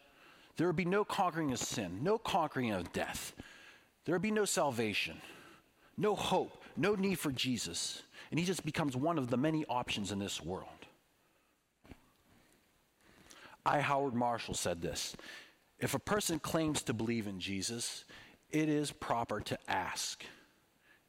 There 0.56 0.68
would 0.68 0.76
be 0.76 0.84
no 0.84 1.04
conquering 1.04 1.50
of 1.52 1.58
sin, 1.58 1.98
no 2.02 2.18
conquering 2.18 2.70
of 2.70 2.92
death. 2.92 3.34
There 4.04 4.14
would 4.14 4.22
be 4.22 4.30
no 4.30 4.44
salvation, 4.44 5.20
no 5.96 6.14
hope, 6.14 6.62
no 6.76 6.94
need 6.94 7.18
for 7.18 7.32
Jesus. 7.32 8.02
And 8.30 8.38
he 8.38 8.46
just 8.46 8.64
becomes 8.64 8.96
one 8.96 9.18
of 9.18 9.28
the 9.28 9.36
many 9.36 9.64
options 9.66 10.12
in 10.12 10.20
this 10.20 10.40
world. 10.40 10.79
I. 13.64 13.80
Howard 13.80 14.14
Marshall 14.14 14.54
said 14.54 14.82
this 14.82 15.16
If 15.78 15.94
a 15.94 15.98
person 15.98 16.38
claims 16.38 16.82
to 16.82 16.94
believe 16.94 17.26
in 17.26 17.40
Jesus, 17.40 18.04
it 18.50 18.68
is 18.68 18.92
proper 18.92 19.40
to 19.40 19.58
ask, 19.68 20.24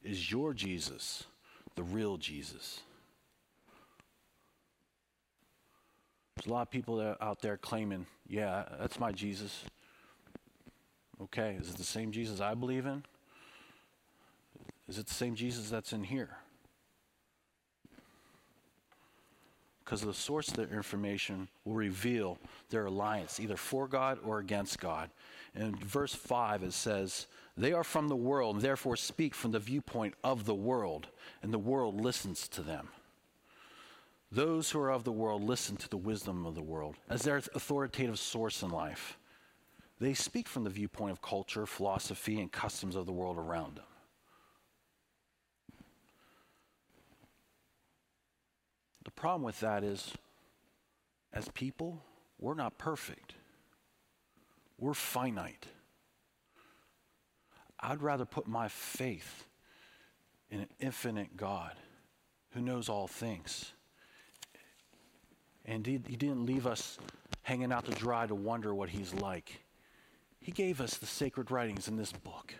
Is 0.02 0.30
your 0.30 0.54
Jesus 0.54 1.24
the 1.74 1.82
real 1.82 2.16
Jesus? 2.16 2.80
There's 6.36 6.46
a 6.46 6.52
lot 6.52 6.62
of 6.62 6.70
people 6.70 7.16
out 7.20 7.40
there 7.40 7.56
claiming, 7.56 8.06
yeah, 8.26 8.64
that's 8.80 8.98
my 8.98 9.12
Jesus. 9.12 9.64
Okay, 11.22 11.56
is 11.60 11.70
it 11.70 11.76
the 11.76 11.84
same 11.84 12.10
Jesus 12.10 12.40
I 12.40 12.54
believe 12.54 12.86
in? 12.86 13.04
Is 14.88 14.98
it 14.98 15.06
the 15.06 15.14
same 15.14 15.34
Jesus 15.34 15.70
that's 15.70 15.92
in 15.92 16.04
here? 16.04 16.38
Because 19.84 20.00
the 20.00 20.14
source 20.14 20.48
of 20.48 20.54
their 20.54 20.68
information 20.68 21.48
will 21.64 21.74
reveal 21.74 22.38
their 22.70 22.86
alliance, 22.86 23.40
either 23.40 23.56
for 23.56 23.88
God 23.88 24.18
or 24.24 24.38
against 24.38 24.80
God. 24.80 25.10
In 25.54 25.74
verse 25.76 26.14
5, 26.14 26.62
it 26.62 26.72
says, 26.72 27.26
They 27.56 27.72
are 27.72 27.84
from 27.84 28.08
the 28.08 28.16
world, 28.16 28.56
and 28.56 28.64
therefore 28.64 28.96
speak 28.96 29.34
from 29.34 29.52
the 29.52 29.58
viewpoint 29.58 30.14
of 30.24 30.44
the 30.44 30.54
world, 30.54 31.08
and 31.42 31.52
the 31.52 31.58
world 31.58 32.00
listens 32.00 32.48
to 32.48 32.62
them. 32.62 32.88
Those 34.30 34.70
who 34.70 34.80
are 34.80 34.90
of 34.90 35.04
the 35.04 35.12
world 35.12 35.42
listen 35.42 35.76
to 35.76 35.88
the 35.88 35.98
wisdom 35.98 36.46
of 36.46 36.54
the 36.54 36.62
world 36.62 36.96
as 37.10 37.22
their 37.22 37.36
authoritative 37.36 38.18
source 38.18 38.62
in 38.62 38.70
life. 38.70 39.18
They 40.00 40.14
speak 40.14 40.48
from 40.48 40.64
the 40.64 40.70
viewpoint 40.70 41.12
of 41.12 41.20
culture, 41.20 41.66
philosophy, 41.66 42.40
and 42.40 42.50
customs 42.50 42.96
of 42.96 43.04
the 43.04 43.12
world 43.12 43.36
around 43.36 43.76
them. 43.76 43.84
The 49.04 49.10
problem 49.10 49.42
with 49.42 49.60
that 49.60 49.84
is, 49.84 50.12
as 51.32 51.48
people, 51.48 52.02
we're 52.38 52.54
not 52.54 52.78
perfect. 52.78 53.34
We're 54.78 54.94
finite. 54.94 55.66
I'd 57.80 58.02
rather 58.02 58.24
put 58.24 58.46
my 58.46 58.68
faith 58.68 59.44
in 60.50 60.60
an 60.60 60.68
infinite 60.78 61.36
God 61.36 61.72
who 62.50 62.60
knows 62.60 62.88
all 62.88 63.08
things. 63.08 63.72
And 65.64 65.86
he, 65.86 66.00
he 66.06 66.16
didn't 66.16 66.46
leave 66.46 66.66
us 66.66 66.98
hanging 67.42 67.72
out 67.72 67.86
to 67.86 67.92
dry 67.92 68.26
to 68.26 68.34
wonder 68.34 68.74
what 68.74 68.90
he's 68.90 69.14
like. 69.14 69.62
He 70.40 70.52
gave 70.52 70.80
us 70.80 70.96
the 70.96 71.06
sacred 71.06 71.50
writings 71.50 71.88
in 71.88 71.96
this 71.96 72.12
book. 72.12 72.54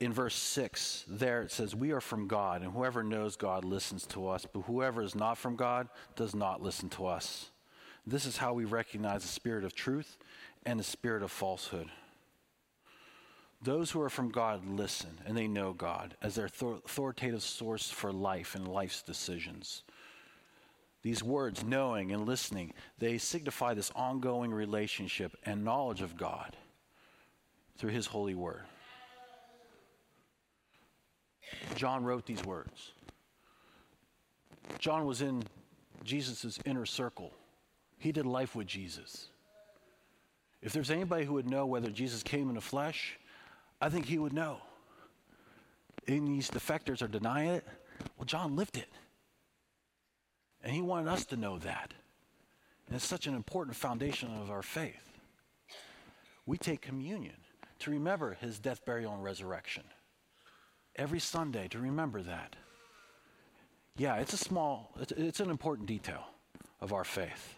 In 0.00 0.12
verse 0.12 0.36
6, 0.36 1.04
there 1.08 1.42
it 1.42 1.50
says, 1.50 1.74
We 1.74 1.90
are 1.90 2.00
from 2.00 2.28
God, 2.28 2.62
and 2.62 2.72
whoever 2.72 3.02
knows 3.02 3.36
God 3.36 3.64
listens 3.64 4.06
to 4.08 4.28
us, 4.28 4.46
but 4.50 4.60
whoever 4.62 5.02
is 5.02 5.14
not 5.14 5.38
from 5.38 5.56
God 5.56 5.88
does 6.14 6.34
not 6.34 6.62
listen 6.62 6.88
to 6.90 7.06
us. 7.06 7.50
This 8.06 8.24
is 8.24 8.36
how 8.36 8.52
we 8.54 8.64
recognize 8.64 9.22
the 9.22 9.28
spirit 9.28 9.64
of 9.64 9.74
truth 9.74 10.16
and 10.64 10.78
the 10.78 10.84
spirit 10.84 11.22
of 11.22 11.32
falsehood. 11.32 11.88
Those 13.60 13.90
who 13.90 14.00
are 14.00 14.08
from 14.08 14.30
God 14.30 14.64
listen, 14.64 15.18
and 15.26 15.36
they 15.36 15.48
know 15.48 15.72
God 15.72 16.16
as 16.22 16.36
their 16.36 16.46
authoritative 16.46 17.42
source 17.42 17.90
for 17.90 18.12
life 18.12 18.54
and 18.54 18.68
life's 18.68 19.02
decisions. 19.02 19.82
These 21.02 21.24
words, 21.24 21.64
knowing 21.64 22.12
and 22.12 22.24
listening, 22.24 22.72
they 22.98 23.18
signify 23.18 23.74
this 23.74 23.90
ongoing 23.96 24.52
relationship 24.52 25.36
and 25.44 25.64
knowledge 25.64 26.02
of 26.02 26.16
God 26.16 26.56
through 27.76 27.90
His 27.90 28.06
holy 28.06 28.34
word. 28.34 28.64
John 31.74 32.04
wrote 32.04 32.26
these 32.26 32.44
words. 32.44 32.92
John 34.78 35.06
was 35.06 35.22
in 35.22 35.44
Jesus' 36.04 36.58
inner 36.64 36.86
circle. 36.86 37.32
He 37.98 38.12
did 38.12 38.26
life 38.26 38.54
with 38.54 38.66
Jesus. 38.66 39.28
If 40.62 40.72
there's 40.72 40.90
anybody 40.90 41.24
who 41.24 41.34
would 41.34 41.48
know 41.48 41.66
whether 41.66 41.90
Jesus 41.90 42.22
came 42.22 42.48
in 42.48 42.54
the 42.54 42.60
flesh, 42.60 43.18
I 43.80 43.88
think 43.88 44.06
he 44.06 44.18
would 44.18 44.32
know. 44.32 44.58
And 46.06 46.26
these 46.26 46.50
defectors 46.50 47.02
are 47.02 47.08
denying 47.08 47.50
it. 47.50 47.66
Well, 48.16 48.24
John 48.24 48.56
lived 48.56 48.76
it. 48.76 48.88
And 50.62 50.72
he 50.72 50.82
wanted 50.82 51.08
us 51.08 51.24
to 51.26 51.36
know 51.36 51.58
that. 51.58 51.92
And 52.86 52.96
it's 52.96 53.06
such 53.06 53.26
an 53.26 53.34
important 53.34 53.76
foundation 53.76 54.30
of 54.40 54.50
our 54.50 54.62
faith. 54.62 55.20
We 56.46 56.56
take 56.56 56.80
communion 56.80 57.36
to 57.80 57.90
remember 57.90 58.36
his 58.40 58.58
death, 58.58 58.84
burial, 58.84 59.14
and 59.14 59.22
resurrection 59.22 59.84
every 60.98 61.20
Sunday 61.20 61.68
to 61.68 61.78
remember 61.78 62.20
that. 62.22 62.56
Yeah, 63.96 64.16
it's 64.16 64.32
a 64.32 64.38
small, 64.38 64.92
it's, 65.00 65.12
it's 65.12 65.40
an 65.40 65.50
important 65.50 65.88
detail 65.88 66.24
of 66.80 66.92
our 66.92 67.04
faith. 67.04 67.54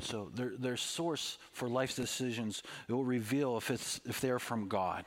So 0.00 0.30
their, 0.34 0.52
their 0.58 0.76
source 0.76 1.38
for 1.52 1.68
life's 1.68 1.94
decisions, 1.94 2.62
it 2.88 2.92
will 2.92 3.04
reveal 3.04 3.56
if, 3.56 3.70
it's, 3.70 4.00
if 4.04 4.20
they're 4.20 4.38
from 4.38 4.68
God. 4.68 5.04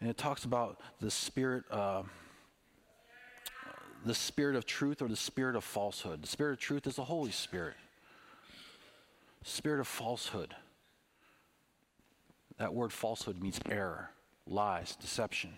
And 0.00 0.08
it 0.08 0.16
talks 0.16 0.44
about 0.44 0.80
the 1.00 1.10
spirit, 1.10 1.64
uh, 1.70 2.02
the 4.04 4.14
spirit 4.14 4.56
of 4.56 4.64
truth 4.64 5.02
or 5.02 5.08
the 5.08 5.16
spirit 5.16 5.54
of 5.54 5.64
falsehood. 5.64 6.22
The 6.22 6.28
spirit 6.28 6.52
of 6.52 6.60
truth 6.60 6.86
is 6.86 6.96
the 6.96 7.04
Holy 7.04 7.30
Spirit. 7.30 7.74
Spirit 9.44 9.80
of 9.80 9.86
falsehood 9.86 10.54
that 12.58 12.74
word 12.74 12.92
falsehood 12.92 13.40
means 13.40 13.60
error, 13.70 14.10
lies, 14.46 14.96
deception. 14.96 15.50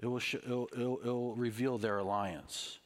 It 0.00 0.06
will, 0.06 0.20
sh- 0.20 0.34
it'll, 0.34 0.68
it'll, 0.72 1.00
it'll 1.02 1.34
reveal 1.34 1.78
their 1.78 1.98
alliance. 1.98 2.78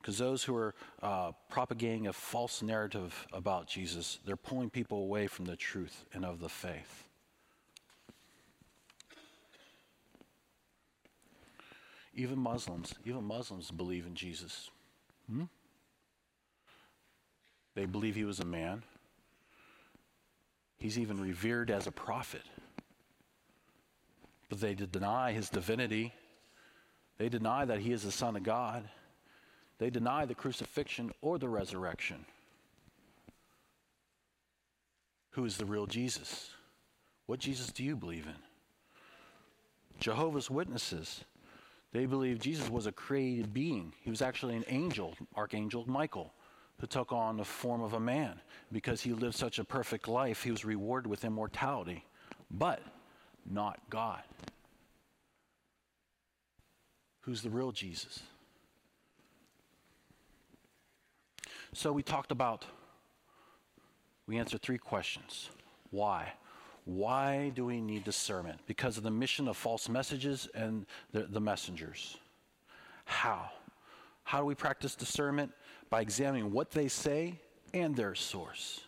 Because 0.00 0.18
those 0.18 0.44
who 0.44 0.54
are 0.54 0.74
uh, 1.02 1.32
propagating 1.48 2.08
a 2.08 2.12
false 2.12 2.62
narrative 2.62 3.26
about 3.32 3.66
Jesus, 3.66 4.18
they're 4.26 4.36
pulling 4.36 4.68
people 4.68 4.98
away 4.98 5.26
from 5.26 5.46
the 5.46 5.56
truth 5.56 6.04
and 6.12 6.26
of 6.26 6.40
the 6.40 6.48
faith. 6.50 7.04
Even 12.14 12.38
Muslims, 12.38 12.94
even 13.06 13.24
Muslims 13.24 13.70
believe 13.70 14.06
in 14.06 14.14
Jesus. 14.14 14.70
Hmm? 15.28 15.44
They 17.74 17.86
believe 17.86 18.14
he 18.14 18.24
was 18.24 18.40
a 18.40 18.44
man. 18.44 18.82
He's 20.78 20.98
even 20.98 21.20
revered 21.20 21.70
as 21.70 21.86
a 21.86 21.92
prophet. 21.92 22.42
But 24.48 24.60
they 24.60 24.74
deny 24.74 25.32
his 25.32 25.50
divinity. 25.50 26.12
They 27.18 27.28
deny 27.28 27.64
that 27.64 27.80
he 27.80 27.92
is 27.92 28.02
the 28.02 28.12
Son 28.12 28.36
of 28.36 28.42
God. 28.42 28.88
They 29.78 29.90
deny 29.90 30.24
the 30.24 30.34
crucifixion 30.34 31.10
or 31.20 31.38
the 31.38 31.48
resurrection. 31.48 32.24
Who 35.30 35.44
is 35.44 35.56
the 35.56 35.64
real 35.64 35.86
Jesus? 35.86 36.50
What 37.26 37.40
Jesus 37.40 37.68
do 37.68 37.82
you 37.82 37.96
believe 37.96 38.26
in? 38.26 38.34
Jehovah's 39.98 40.50
Witnesses, 40.50 41.24
they 41.92 42.06
believe 42.06 42.38
Jesus 42.38 42.68
was 42.68 42.86
a 42.86 42.92
created 42.92 43.52
being. 43.52 43.94
He 44.02 44.10
was 44.10 44.22
actually 44.22 44.54
an 44.54 44.64
angel, 44.68 45.14
Archangel 45.34 45.84
Michael 45.88 46.32
who 46.80 46.86
took 46.86 47.12
on 47.12 47.36
the 47.36 47.44
form 47.44 47.82
of 47.82 47.92
a 47.94 48.00
man. 48.00 48.40
Because 48.72 49.00
he 49.02 49.12
lived 49.12 49.34
such 49.34 49.58
a 49.58 49.64
perfect 49.64 50.08
life, 50.08 50.42
he 50.42 50.50
was 50.50 50.64
rewarded 50.64 51.08
with 51.08 51.24
immortality, 51.24 52.04
but 52.50 52.80
not 53.48 53.78
God. 53.90 54.22
Who's 57.22 57.42
the 57.42 57.50
real 57.50 57.72
Jesus? 57.72 58.20
So 61.72 61.92
we 61.92 62.02
talked 62.02 62.30
about, 62.30 62.64
we 64.26 64.38
answered 64.38 64.62
three 64.62 64.78
questions. 64.78 65.50
Why? 65.90 66.32
Why 66.84 67.50
do 67.54 67.64
we 67.64 67.80
need 67.80 68.04
discernment? 68.04 68.60
Because 68.66 68.96
of 68.98 69.02
the 69.02 69.10
mission 69.10 69.48
of 69.48 69.56
false 69.56 69.88
messages 69.88 70.48
and 70.54 70.86
the, 71.12 71.22
the 71.22 71.40
messengers. 71.40 72.18
How? 73.06 73.50
How 74.24 74.40
do 74.40 74.44
we 74.44 74.54
practice 74.54 74.94
discernment? 74.94 75.52
By 75.90 76.00
examining 76.00 76.52
what 76.52 76.70
they 76.70 76.88
say 76.88 77.40
and 77.72 77.94
their 77.96 78.14
source. 78.14 78.80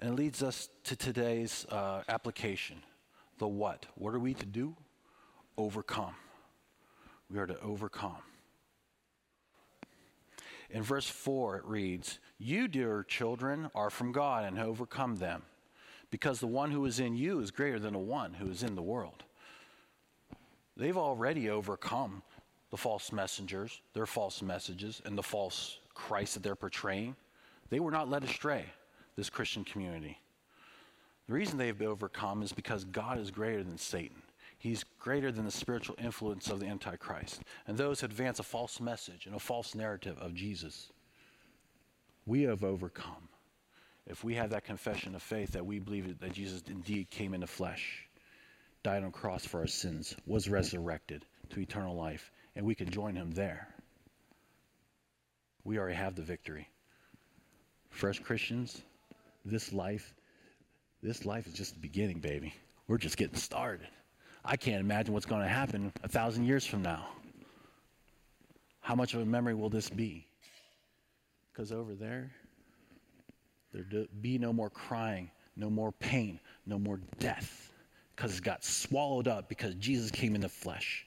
And 0.00 0.10
it 0.10 0.16
leads 0.16 0.42
us 0.42 0.68
to 0.84 0.96
today's 0.96 1.66
uh, 1.70 2.02
application 2.08 2.82
the 3.38 3.48
what. 3.48 3.86
What 3.96 4.14
are 4.14 4.18
we 4.18 4.34
to 4.34 4.46
do? 4.46 4.74
Overcome. 5.58 6.14
We 7.30 7.38
are 7.38 7.46
to 7.46 7.60
overcome. 7.60 8.16
In 10.70 10.82
verse 10.82 11.08
4, 11.08 11.58
it 11.58 11.64
reads, 11.64 12.18
You, 12.38 12.68
dear 12.68 13.04
children, 13.04 13.70
are 13.74 13.90
from 13.90 14.12
God 14.12 14.44
and 14.44 14.58
overcome 14.58 15.16
them, 15.16 15.42
because 16.10 16.40
the 16.40 16.46
one 16.46 16.70
who 16.70 16.84
is 16.86 16.98
in 16.98 17.16
you 17.16 17.40
is 17.40 17.50
greater 17.50 17.78
than 17.78 17.92
the 17.92 17.98
one 17.98 18.34
who 18.34 18.50
is 18.50 18.62
in 18.62 18.74
the 18.74 18.82
world. 18.82 19.24
They've 20.76 20.96
already 20.96 21.48
overcome 21.48 22.22
the 22.70 22.76
false 22.76 23.12
messengers, 23.12 23.80
their 23.94 24.06
false 24.06 24.42
messages, 24.42 25.00
and 25.04 25.16
the 25.16 25.22
false 25.22 25.78
Christ 25.96 26.34
that 26.34 26.42
they're 26.42 26.54
portraying, 26.54 27.16
they 27.70 27.80
were 27.80 27.90
not 27.90 28.08
led 28.08 28.22
astray, 28.22 28.66
this 29.16 29.30
Christian 29.30 29.64
community. 29.64 30.20
The 31.26 31.32
reason 31.32 31.58
they've 31.58 31.76
been 31.76 31.88
overcome 31.88 32.42
is 32.42 32.52
because 32.52 32.84
God 32.84 33.18
is 33.18 33.30
greater 33.30 33.64
than 33.64 33.78
Satan. 33.78 34.22
He's 34.58 34.84
greater 34.98 35.32
than 35.32 35.44
the 35.44 35.50
spiritual 35.50 35.96
influence 35.98 36.48
of 36.50 36.60
the 36.60 36.66
Antichrist 36.66 37.42
and 37.66 37.76
those 37.76 38.00
who 38.00 38.06
advance 38.06 38.38
a 38.38 38.44
false 38.44 38.78
message 38.80 39.26
and 39.26 39.34
a 39.34 39.40
false 39.40 39.74
narrative 39.74 40.16
of 40.18 40.34
Jesus. 40.34 40.92
We 42.26 42.42
have 42.42 42.62
overcome 42.62 43.28
if 44.06 44.22
we 44.22 44.34
have 44.34 44.50
that 44.50 44.64
confession 44.64 45.14
of 45.14 45.22
faith 45.22 45.52
that 45.52 45.66
we 45.66 45.78
believe 45.78 46.18
that 46.20 46.32
Jesus 46.32 46.62
indeed 46.68 47.10
came 47.10 47.34
in 47.34 47.40
the 47.40 47.46
flesh, 47.46 48.06
died 48.82 49.02
on 49.02 49.08
a 49.08 49.12
cross 49.12 49.44
for 49.44 49.60
our 49.60 49.66
sins, 49.66 50.14
was 50.26 50.48
resurrected 50.48 51.24
to 51.50 51.60
eternal 51.60 51.96
life, 51.96 52.30
and 52.54 52.64
we 52.64 52.74
can 52.74 52.88
join 52.88 53.16
him 53.16 53.32
there 53.32 53.75
we 55.66 55.78
already 55.78 55.96
have 55.96 56.14
the 56.14 56.22
victory. 56.22 56.68
us 58.08 58.18
Christians, 58.18 58.82
this 59.44 59.72
life, 59.72 60.14
this 61.02 61.26
life 61.26 61.46
is 61.46 61.52
just 61.52 61.74
the 61.74 61.80
beginning, 61.80 62.20
baby. 62.20 62.54
We're 62.86 62.98
just 62.98 63.16
getting 63.16 63.36
started. 63.36 63.88
I 64.44 64.56
can't 64.56 64.80
imagine 64.80 65.12
what's 65.12 65.26
going 65.26 65.42
to 65.42 65.48
happen 65.48 65.92
a 66.04 66.08
thousand 66.08 66.44
years 66.44 66.64
from 66.64 66.82
now. 66.82 67.08
How 68.80 68.94
much 68.94 69.14
of 69.14 69.20
a 69.20 69.26
memory 69.26 69.54
will 69.54 69.68
this 69.68 69.90
be? 69.90 70.28
Because 71.52 71.72
over 71.72 71.94
there, 71.94 72.30
there 73.72 74.06
be 74.20 74.38
no 74.38 74.52
more 74.52 74.70
crying, 74.70 75.30
no 75.56 75.68
more 75.68 75.90
pain, 75.90 76.38
no 76.64 76.78
more 76.78 77.00
death, 77.18 77.72
because 78.14 78.38
it 78.38 78.44
got 78.44 78.62
swallowed 78.64 79.26
up 79.26 79.48
because 79.48 79.74
Jesus 79.74 80.12
came 80.12 80.36
in 80.36 80.42
the 80.42 80.48
flesh 80.48 81.06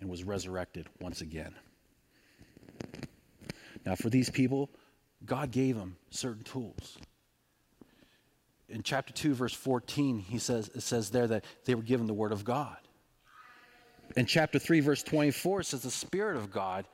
and 0.00 0.10
was 0.10 0.22
resurrected 0.22 0.86
once 1.00 1.22
again. 1.22 1.54
Now, 3.86 3.94
for 3.94 4.10
these 4.10 4.28
people, 4.28 4.68
God 5.24 5.52
gave 5.52 5.76
them 5.76 5.96
certain 6.10 6.42
tools. 6.42 6.98
In 8.68 8.82
chapter 8.82 9.12
2, 9.12 9.32
verse 9.32 9.54
14, 9.54 10.18
he 10.18 10.38
says, 10.38 10.68
it 10.74 10.82
says 10.82 11.10
there 11.10 11.28
that 11.28 11.44
they 11.64 11.76
were 11.76 11.82
given 11.82 12.08
the 12.08 12.14
word 12.14 12.32
of 12.32 12.44
God. 12.44 12.76
In 14.16 14.26
chapter 14.26 14.58
3, 14.58 14.80
verse 14.80 15.04
24, 15.04 15.60
it 15.60 15.64
says 15.66 15.82
the 15.82 15.90
Spirit 15.90 16.36
of 16.36 16.50
God 16.50 16.86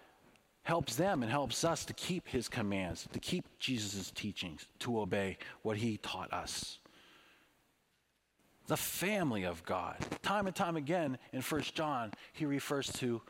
helps 0.64 0.94
them 0.94 1.22
and 1.22 1.30
helps 1.30 1.64
us 1.64 1.84
to 1.86 1.94
keep 1.94 2.28
his 2.28 2.48
commands, 2.48 3.08
to 3.12 3.18
keep 3.18 3.46
Jesus' 3.58 4.10
teachings, 4.10 4.66
to 4.80 5.00
obey 5.00 5.38
what 5.62 5.78
he 5.78 5.96
taught 5.96 6.32
us. 6.32 6.78
The 8.66 8.76
family 8.76 9.44
of 9.44 9.64
God. 9.64 9.96
Time 10.22 10.46
and 10.46 10.54
time 10.54 10.76
again 10.76 11.18
in 11.32 11.40
1 11.40 11.62
John, 11.74 12.12
he 12.34 12.44
refers 12.44 12.92
to 12.94 13.22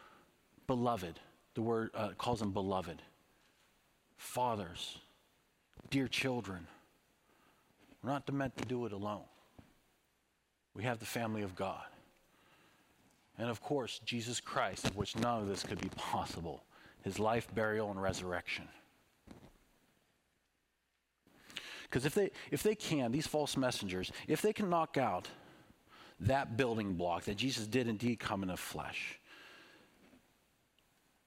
beloved. 0.67 1.21
The 1.55 1.63
word 1.63 1.91
uh, 1.95 2.11
calls 2.19 2.41
them 2.41 2.53
beloved. 2.53 3.01
Fathers, 4.23 4.99
dear 5.91 6.07
children. 6.07 6.69
We're 8.03 8.13
not 8.13 8.33
meant 8.33 8.57
to 8.57 8.65
do 8.65 8.87
it 8.87 8.93
alone. 8.93 9.25
We 10.75 10.85
have 10.85 11.01
the 11.01 11.05
family 11.05 11.43
of 11.43 11.57
God. 11.57 11.85
And 13.37 13.51
of 13.51 13.61
course, 13.61 14.01
Jesus 14.07 14.41
Christ, 14.41 14.87
of 14.87 14.97
which 14.97 15.17
none 15.17 15.41
of 15.43 15.49
this 15.49 15.65
could 15.65 15.81
be 15.81 15.91
possible 15.97 16.63
his 17.03 17.19
life, 17.19 17.49
burial, 17.53 17.91
and 17.91 18.01
resurrection. 18.01 18.69
Because 21.83 22.07
if 22.07 22.15
they, 22.15 22.31
if 22.53 22.63
they 22.63 22.77
can, 22.77 23.11
these 23.11 23.27
false 23.27 23.57
messengers, 23.57 24.13
if 24.29 24.41
they 24.41 24.53
can 24.53 24.71
knock 24.71 24.97
out 24.97 25.29
that 26.21 26.57
building 26.57 26.95
block 26.95 27.25
that 27.25 27.37
Jesus 27.37 27.67
did 27.67 27.89
indeed 27.89 28.21
come 28.21 28.43
in 28.43 28.49
the 28.49 28.57
flesh, 28.57 29.19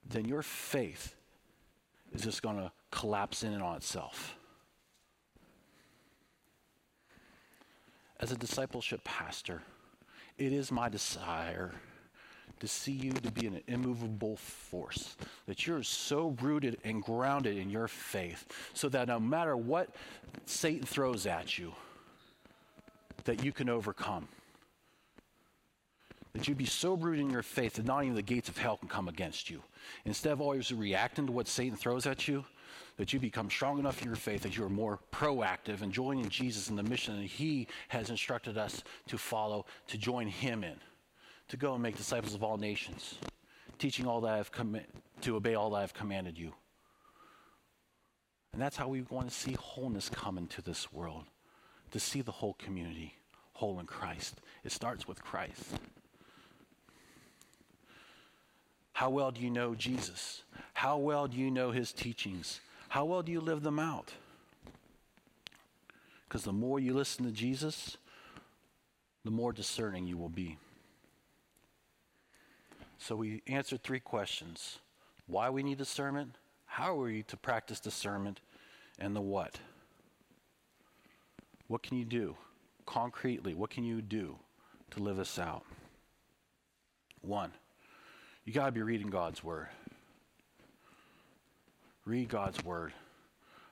then 0.10 0.26
your 0.26 0.42
faith 0.42 1.15
is 2.16 2.22
just 2.22 2.42
going 2.42 2.58
to 2.58 2.72
collapse 2.92 3.44
in 3.44 3.54
and 3.54 3.62
on 3.62 3.76
itself. 3.76 4.36
As 8.20 8.32
a 8.32 8.36
discipleship 8.36 9.04
pastor, 9.04 9.62
it 10.38 10.54
is 10.54 10.72
my 10.72 10.90
desire 10.90 11.74
to 12.60 12.68
see 12.68 12.94
you 12.94 13.12
to 13.12 13.32
be 13.32 13.48
an 13.48 13.62
immovable 13.68 14.38
force, 14.38 15.18
that 15.46 15.68
you're 15.68 15.84
so 15.84 16.36
rooted 16.42 16.78
and 16.86 17.04
grounded 17.04 17.58
in 17.58 17.70
your 17.70 17.88
faith, 17.88 18.46
so 18.74 18.88
that 18.88 19.10
no 19.10 19.20
matter 19.20 19.58
what 19.58 19.90
Satan 20.46 20.86
throws 20.86 21.26
at 21.26 21.58
you, 21.58 21.74
that 23.26 23.44
you 23.44 23.52
can 23.52 23.68
overcome. 23.68 24.28
That 26.36 26.48
you 26.48 26.54
be 26.54 26.66
so 26.66 26.94
rooted 26.94 27.22
in 27.22 27.32
your 27.32 27.42
faith 27.42 27.74
that 27.74 27.86
not 27.86 28.04
even 28.04 28.16
the 28.16 28.22
gates 28.22 28.50
of 28.50 28.58
hell 28.58 28.78
can 28.78 28.90
come 28.90 29.08
against 29.08 29.50
you. 29.50 29.64
Instead 30.04 30.34
of 30.34 30.42
always 30.42 30.72
reacting 30.72 31.26
to 31.26 31.32
what 31.32 31.48
Satan 31.48 31.78
throws 31.78 32.06
at 32.06 32.28
you, 32.28 32.46
that 32.98 33.14
you 33.14 33.20
become 33.20 33.50
strong 33.50 33.80
enough 33.80 34.02
in 34.02 34.08
your 34.08 34.16
faith 34.16 34.42
that 34.44 34.58
you 34.58 34.64
are 34.64 34.70
more 34.70 35.00
proactive 35.12 35.82
and 35.82 35.92
joining 35.92 36.30
Jesus 36.30 36.70
in 36.70 36.76
the 36.76 36.84
mission 36.84 37.20
that 37.20 37.26
he 37.26 37.68
has 37.88 38.10
instructed 38.10 38.58
us 38.58 38.84
to 39.08 39.18
follow, 39.18 39.66
to 39.88 39.98
join 39.98 40.28
him 40.28 40.64
in 40.64 40.76
to 41.48 41.58
go 41.58 41.74
and 41.74 41.84
make 41.84 41.98
disciples 41.98 42.34
of 42.34 42.44
all 42.44 42.58
nations, 42.58 43.16
teaching 43.78 44.08
all 44.08 44.22
that 44.22 44.34
I've 44.34 44.52
com- 44.52 44.80
to 45.22 45.36
obey 45.36 45.56
all 45.56 45.70
that 45.72 45.84
I've 45.84 45.94
commanded 45.94 46.38
you. 46.38 46.54
And 48.54 48.62
that's 48.62 48.78
how 48.78 48.88
we 48.88 49.02
want 49.04 49.28
to 49.30 49.34
see 49.34 49.54
wholeness 49.54 50.10
come 50.10 50.38
into 50.38 50.62
this 50.62 50.92
world, 50.92 51.26
to 51.92 52.00
see 52.00 52.22
the 52.22 52.32
whole 52.32 52.54
community 52.54 53.16
whole 53.54 53.80
in 53.80 53.86
Christ. 53.86 54.42
It 54.66 54.72
starts 54.72 55.08
with 55.08 55.24
Christ. 55.24 55.64
How 58.96 59.10
well 59.10 59.30
do 59.30 59.42
you 59.42 59.50
know 59.50 59.76
Jesus? 59.76 60.44
How 60.74 60.98
well 60.98 61.28
do 61.28 61.36
you 61.36 61.52
know 61.52 61.72
his 61.72 61.92
teachings? 61.92 62.62
How 62.88 63.04
well 63.04 63.22
do 63.22 63.30
you 63.30 63.42
live 63.42 63.62
them 63.62 63.78
out? 63.78 64.14
Because 66.24 66.46
the 66.46 66.54
more 66.54 66.80
you 66.80 66.94
listen 66.94 67.26
to 67.26 67.32
Jesus, 67.34 67.98
the 69.26 69.32
more 69.32 69.52
discerning 69.52 70.08
you 70.08 70.16
will 70.16 70.30
be. 70.30 70.58
So 72.98 73.18
we 73.18 73.42
answered 73.48 73.84
three 73.84 74.00
questions 74.00 74.80
why 75.28 75.50
we 75.50 75.62
need 75.62 75.78
discernment, 75.78 76.38
how 76.66 76.98
are 76.98 77.04
we 77.04 77.24
to 77.24 77.36
practice 77.36 77.82
discernment, 77.82 78.40
and 78.98 79.14
the 79.14 79.20
what. 79.20 79.60
What 81.68 81.84
can 81.84 81.98
you 81.98 82.06
do? 82.06 82.38
Concretely, 82.86 83.56
what 83.56 83.72
can 83.72 83.84
you 83.84 84.02
do 84.02 84.38
to 84.92 85.02
live 85.02 85.18
this 85.18 85.38
out? 85.38 85.66
One, 87.20 87.52
you 88.46 88.54
got 88.54 88.68
to 88.68 88.72
be 88.72 88.84
reading 88.84 89.08
God's 89.08 89.44
Word. 89.44 89.68
Read 92.06 92.30
God's 92.30 92.64
Word. 92.64 92.94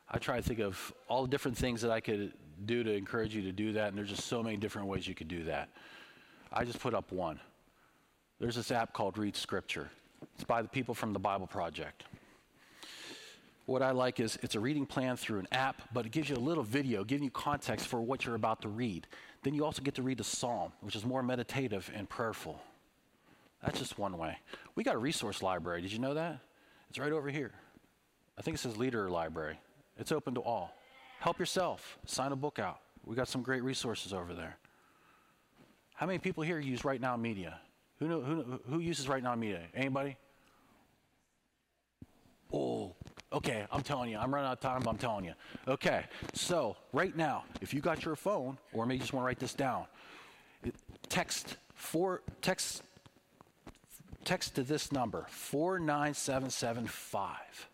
I 0.09 0.17
try 0.17 0.37
to 0.37 0.41
think 0.41 0.59
of 0.59 0.91
all 1.07 1.21
the 1.21 1.27
different 1.27 1.57
things 1.57 1.81
that 1.81 1.91
I 1.91 1.99
could 1.99 2.33
do 2.65 2.83
to 2.83 2.91
encourage 2.91 3.35
you 3.35 3.43
to 3.43 3.51
do 3.51 3.73
that, 3.73 3.89
and 3.89 3.97
there's 3.97 4.09
just 4.09 4.25
so 4.25 4.41
many 4.41 4.57
different 4.57 4.87
ways 4.87 5.07
you 5.07 5.15
could 5.15 5.27
do 5.27 5.43
that. 5.45 5.69
I 6.51 6.65
just 6.65 6.79
put 6.79 6.93
up 6.93 7.11
one. 7.11 7.39
There's 8.39 8.55
this 8.55 8.71
app 8.71 8.93
called 8.93 9.17
Read 9.17 9.35
Scripture. 9.35 9.89
It's 10.35 10.43
by 10.43 10.61
the 10.61 10.67
people 10.67 10.95
from 10.95 11.13
the 11.13 11.19
Bible 11.19 11.47
Project. 11.47 12.03
What 13.65 13.81
I 13.81 13.91
like 13.91 14.19
is 14.19 14.37
it's 14.41 14.55
a 14.55 14.59
reading 14.59 14.85
plan 14.85 15.15
through 15.15 15.39
an 15.39 15.47
app, 15.51 15.81
but 15.93 16.05
it 16.05 16.11
gives 16.11 16.29
you 16.29 16.35
a 16.35 16.37
little 16.37 16.63
video, 16.63 17.03
giving 17.03 17.23
you 17.23 17.31
context 17.31 17.87
for 17.87 18.01
what 18.01 18.25
you're 18.25 18.35
about 18.35 18.61
to 18.63 18.69
read. 18.69 19.07
Then 19.43 19.53
you 19.53 19.63
also 19.63 19.81
get 19.81 19.95
to 19.95 20.01
read 20.01 20.19
a 20.19 20.23
psalm, 20.23 20.73
which 20.81 20.95
is 20.95 21.05
more 21.05 21.23
meditative 21.23 21.89
and 21.95 22.09
prayerful. 22.09 22.59
That's 23.63 23.79
just 23.79 23.97
one 23.97 24.17
way. 24.17 24.37
We 24.75 24.83
got 24.83 24.95
a 24.95 24.99
resource 24.99 25.41
library. 25.41 25.81
Did 25.81 25.93
you 25.93 25.99
know 25.99 26.13
that? 26.13 26.39
It's 26.89 26.99
right 26.99 27.11
over 27.11 27.29
here. 27.29 27.51
I 28.37 28.41
think 28.41 28.55
it 28.55 28.59
says 28.59 28.77
Leader 28.77 29.09
Library. 29.09 29.57
It's 29.97 30.11
open 30.11 30.35
to 30.35 30.41
all. 30.41 30.75
Help 31.19 31.39
yourself. 31.39 31.97
Sign 32.05 32.31
a 32.31 32.35
book 32.35 32.59
out. 32.59 32.79
We 33.05 33.15
got 33.15 33.27
some 33.27 33.41
great 33.41 33.63
resources 33.63 34.13
over 34.13 34.33
there. 34.33 34.57
How 35.95 36.05
many 36.05 36.19
people 36.19 36.43
here 36.43 36.59
use 36.59 36.83
Right 36.83 36.99
Now 36.99 37.15
Media? 37.15 37.59
Who, 37.99 38.07
know, 38.07 38.21
who, 38.21 38.59
who 38.69 38.79
uses 38.79 39.07
Right 39.07 39.23
Now 39.23 39.35
Media? 39.35 39.61
Anybody? 39.73 40.17
Oh, 42.51 42.93
okay, 43.31 43.65
I'm 43.71 43.81
telling 43.81 44.11
you. 44.11 44.17
I'm 44.17 44.33
running 44.33 44.47
out 44.47 44.53
of 44.53 44.59
time, 44.59 44.81
but 44.83 44.89
I'm 44.89 44.97
telling 44.97 45.25
you. 45.25 45.33
Okay, 45.67 46.03
so 46.33 46.75
right 46.91 47.15
now, 47.15 47.45
if 47.61 47.73
you 47.73 47.79
got 47.81 48.03
your 48.03 48.15
phone, 48.15 48.57
or 48.73 48.85
maybe 48.85 48.97
you 48.97 49.01
just 49.01 49.13
want 49.13 49.23
to 49.23 49.27
write 49.27 49.39
this 49.39 49.53
down, 49.53 49.85
text 51.09 51.57
four 51.73 52.21
text 52.41 52.83
text 54.23 54.55
to 54.55 54.63
this 54.63 54.91
number 54.91 55.25
49775 55.29 57.69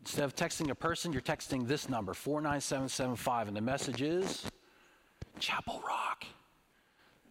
instead 0.00 0.24
of 0.24 0.34
texting 0.34 0.70
a 0.70 0.74
person 0.74 1.12
you're 1.12 1.22
texting 1.22 1.66
this 1.66 1.88
number 1.88 2.14
49775 2.14 3.48
and 3.48 3.56
the 3.56 3.60
message 3.60 4.02
is 4.02 4.44
chapel 5.38 5.82
rock 5.86 6.26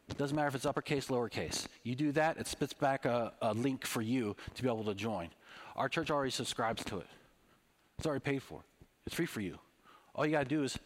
it 0.09 0.17
doesn't 0.17 0.35
matter 0.35 0.47
if 0.47 0.55
it's 0.55 0.65
uppercase, 0.65 1.07
lowercase. 1.07 1.67
You 1.83 1.95
do 1.95 2.11
that, 2.11 2.37
it 2.37 2.47
spits 2.47 2.73
back 2.73 3.05
a, 3.05 3.33
a 3.41 3.53
link 3.53 3.85
for 3.85 4.01
you 4.01 4.35
to 4.53 4.63
be 4.63 4.69
able 4.69 4.83
to 4.83 4.93
join. 4.93 5.29
Our 5.75 5.89
church 5.89 6.11
already 6.11 6.31
subscribes 6.31 6.83
to 6.85 6.99
it. 6.99 7.07
It's 7.97 8.05
already 8.05 8.21
paid 8.21 8.43
for. 8.43 8.61
It's 9.05 9.15
free 9.15 9.25
for 9.25 9.41
you. 9.41 9.57
All 10.13 10.25
you 10.25 10.31
got 10.31 10.43
to 10.43 10.45
do 10.45 10.63
is 10.63 10.77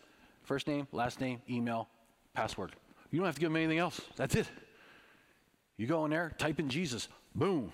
first 0.44 0.68
name, 0.68 0.88
last 0.92 1.20
name, 1.20 1.42
email, 1.50 1.90
password. 2.34 2.72
You 3.12 3.20
don't 3.20 3.26
have 3.26 3.36
to 3.36 3.42
give 3.42 3.50
them 3.50 3.58
anything 3.58 3.80
else. 3.80 4.00
That's 4.16 4.36
it. 4.36 4.48
You 5.80 5.88
go 5.88 6.04
in 6.04 6.12
there, 6.12 6.34
type 6.38 6.60
in 6.60 6.68
Jesus, 6.68 7.08
boom. 7.34 7.72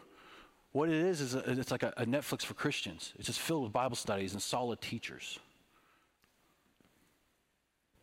What 0.73 0.89
it 0.89 0.95
is 0.95 1.21
is 1.21 1.33
a, 1.33 1.39
it's 1.59 1.71
like 1.71 1.81
a, 1.81 1.91
a 1.97 2.05
Netflix 2.05 2.43
for 2.43 2.53
Christians. 2.53 3.13
It's 3.17 3.25
just 3.25 3.39
filled 3.39 3.63
with 3.63 3.73
Bible 3.73 3.95
studies 3.95 4.33
and 4.33 4.41
solid 4.41 4.79
teachers. 4.79 5.39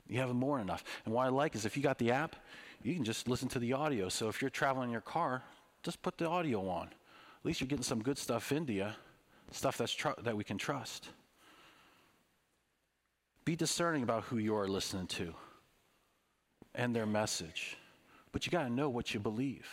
You 0.09 0.19
have 0.19 0.35
more 0.35 0.59
than 0.59 0.67
enough. 0.67 0.83
And 1.05 1.15
what 1.15 1.25
I 1.25 1.29
like 1.29 1.55
is 1.55 1.65
if 1.65 1.77
you 1.77 1.85
got 1.85 1.99
the 1.99 2.11
app, 2.11 2.35
you 2.83 2.95
can 2.97 3.05
just 3.05 3.29
listen 3.29 3.49
to 3.51 3.61
the 3.61 3.75
audio. 3.75 4.09
So 4.09 4.29
if 4.29 4.43
you're 4.43 4.51
traveling 4.51 4.89
in 4.89 4.93
your 4.93 5.03
car, 5.03 5.45
just 5.85 6.03
put 6.03 6.19
the 6.19 6.29
audio 6.29 6.69
on. 6.69 6.89
At 6.89 7.45
least 7.45 7.61
you're 7.61 7.69
getting 7.69 7.85
some 7.85 8.03
good 8.03 8.19
stuff 8.19 8.51
into 8.51 8.73
you, 8.73 8.89
stuff 9.53 9.79
that's 9.79 9.93
tr- 9.93 10.21
that 10.25 10.37
we 10.37 10.43
can 10.43 10.59
trust. 10.59 11.11
Be 13.45 13.55
discerning 13.55 14.03
about 14.03 14.25
who 14.25 14.39
you 14.39 14.57
are 14.57 14.67
listening 14.67 15.07
to 15.09 15.33
and 16.75 16.93
their 16.93 17.07
message. 17.07 17.77
But 18.33 18.47
you 18.47 18.51
got 18.51 18.65
to 18.65 18.71
know 18.71 18.89
what 18.89 19.15
you 19.15 19.21
believe. 19.21 19.69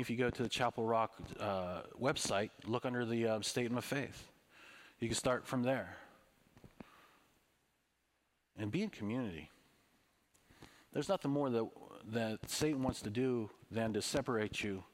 If 0.00 0.08
you 0.08 0.16
go 0.16 0.30
to 0.30 0.42
the 0.42 0.48
Chapel 0.48 0.84
Rock 0.84 1.12
uh, 1.38 1.82
website, 2.00 2.50
look 2.66 2.86
under 2.86 3.04
the 3.04 3.26
uh, 3.26 3.40
Statement 3.42 3.78
of 3.78 3.84
Faith. 3.84 4.28
You 5.00 5.08
can 5.08 5.16
start 5.16 5.46
from 5.46 5.62
there. 5.62 5.96
And 8.56 8.70
be 8.70 8.82
in 8.82 8.88
community. 8.88 9.50
There's 10.92 11.08
nothing 11.08 11.30
more 11.30 11.50
that, 11.50 11.68
that 12.12 12.38
Satan 12.50 12.82
wants 12.82 13.02
to 13.02 13.10
do 13.10 13.50
than 13.70 13.92
to 13.92 14.02
separate 14.02 14.62
you 14.62 14.84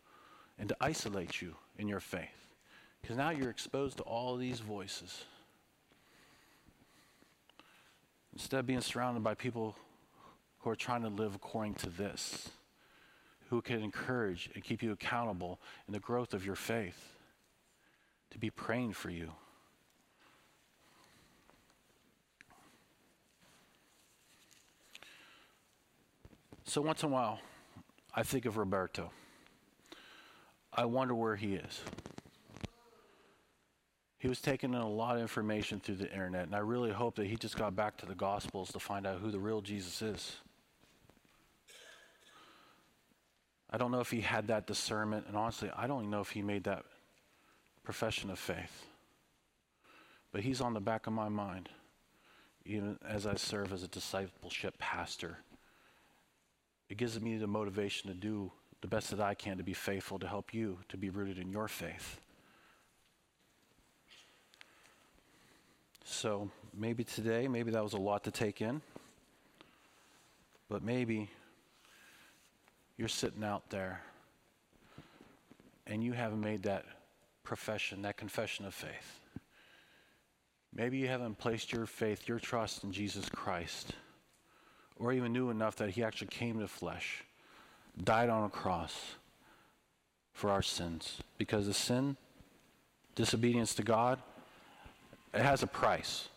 and 0.58 0.68
to 0.68 0.76
isolate 0.80 1.40
you 1.40 1.54
in 1.78 1.88
your 1.88 2.00
faith. 2.00 2.54
Because 3.00 3.16
now 3.16 3.30
you're 3.30 3.50
exposed 3.50 3.98
to 3.98 4.02
all 4.02 4.36
these 4.36 4.60
voices. 4.60 5.24
Instead 8.32 8.60
of 8.60 8.66
being 8.66 8.80
surrounded 8.80 9.22
by 9.22 9.34
people 9.34 9.76
who 10.60 10.70
are 10.70 10.76
trying 10.76 11.02
to 11.02 11.08
live 11.08 11.34
according 11.34 11.74
to 11.74 11.90
this, 11.90 12.50
who 13.50 13.62
can 13.62 13.82
encourage 13.82 14.50
and 14.54 14.62
keep 14.62 14.82
you 14.82 14.92
accountable 14.92 15.60
in 15.86 15.92
the 15.92 16.00
growth 16.00 16.34
of 16.34 16.44
your 16.44 16.54
faith, 16.54 17.14
to 18.30 18.38
be 18.38 18.50
praying 18.50 18.92
for 18.92 19.10
you. 19.10 19.32
So 26.64 26.82
once 26.82 27.02
in 27.02 27.08
a 27.08 27.12
while, 27.12 27.40
I 28.14 28.22
think 28.22 28.44
of 28.44 28.58
Roberto. 28.58 29.10
I 30.70 30.84
wonder 30.84 31.14
where 31.14 31.36
he 31.36 31.54
is. 31.54 31.80
He 34.18 34.28
was 34.28 34.40
taking 34.40 34.74
in 34.74 34.80
a 34.80 34.88
lot 34.88 35.16
of 35.16 35.22
information 35.22 35.80
through 35.80 35.96
the 35.96 36.12
internet, 36.12 36.44
and 36.44 36.54
I 36.54 36.58
really 36.58 36.90
hope 36.90 37.14
that 37.16 37.26
he 37.26 37.36
just 37.36 37.56
got 37.56 37.74
back 37.74 37.96
to 37.98 38.06
the 38.06 38.14
Gospels 38.14 38.70
to 38.72 38.78
find 38.78 39.06
out 39.06 39.20
who 39.20 39.30
the 39.30 39.38
real 39.38 39.62
Jesus 39.62 40.02
is. 40.02 40.36
I 43.70 43.76
don't 43.76 43.90
know 43.90 44.00
if 44.00 44.10
he 44.10 44.20
had 44.20 44.48
that 44.48 44.66
discernment, 44.66 45.26
and 45.26 45.36
honestly, 45.36 45.70
I 45.76 45.86
don't 45.86 46.00
even 46.00 46.10
know 46.10 46.20
if 46.20 46.30
he 46.30 46.42
made 46.42 46.64
that 46.64 46.84
profession 47.84 48.30
of 48.30 48.38
faith. 48.38 48.86
But 50.32 50.42
he's 50.42 50.60
on 50.60 50.74
the 50.74 50.80
back 50.80 51.06
of 51.06 51.12
my 51.12 51.28
mind, 51.28 51.68
even 52.64 52.98
as 53.06 53.26
I 53.26 53.34
serve 53.34 53.72
as 53.72 53.82
a 53.82 53.88
discipleship 53.88 54.78
pastor 54.78 55.38
it 56.88 56.96
gives 56.96 57.20
me 57.20 57.36
the 57.36 57.46
motivation 57.46 58.08
to 58.08 58.14
do 58.14 58.50
the 58.80 58.88
best 58.88 59.10
that 59.10 59.20
I 59.20 59.34
can 59.34 59.58
to 59.58 59.62
be 59.62 59.74
faithful, 59.74 60.18
to 60.20 60.26
help 60.26 60.54
you 60.54 60.78
to 60.88 60.96
be 60.96 61.10
rooted 61.10 61.38
in 61.38 61.50
your 61.50 61.68
faith. 61.68 62.20
So 66.04 66.50
maybe 66.74 67.04
today, 67.04 67.48
maybe 67.48 67.70
that 67.72 67.82
was 67.82 67.92
a 67.92 67.98
lot 67.98 68.24
to 68.24 68.30
take 68.30 68.62
in, 68.62 68.80
but 70.70 70.82
maybe 70.82 71.28
you're 72.98 73.08
sitting 73.08 73.42
out 73.42 73.70
there 73.70 74.02
and 75.86 76.04
you 76.04 76.12
haven't 76.12 76.42
made 76.42 76.64
that 76.64 76.84
profession, 77.44 78.02
that 78.02 78.18
confession 78.18 78.66
of 78.66 78.74
faith. 78.74 79.20
Maybe 80.74 80.98
you 80.98 81.08
haven't 81.08 81.38
placed 81.38 81.72
your 81.72 81.86
faith, 81.86 82.28
your 82.28 82.38
trust 82.38 82.84
in 82.84 82.92
Jesus 82.92 83.30
Christ 83.30 83.94
or 84.98 85.12
even 85.12 85.32
knew 85.32 85.50
enough 85.50 85.76
that 85.76 85.90
he 85.90 86.02
actually 86.02 86.28
came 86.28 86.58
to 86.58 86.68
flesh, 86.68 87.24
died 88.02 88.28
on 88.28 88.44
a 88.44 88.48
cross 88.48 89.14
for 90.32 90.50
our 90.50 90.62
sins. 90.62 91.18
Because 91.36 91.66
the 91.66 91.74
sin, 91.74 92.16
disobedience 93.14 93.74
to 93.76 93.82
God, 93.82 94.20
it 95.32 95.42
has 95.42 95.62
a 95.62 95.66
price. 95.66 96.28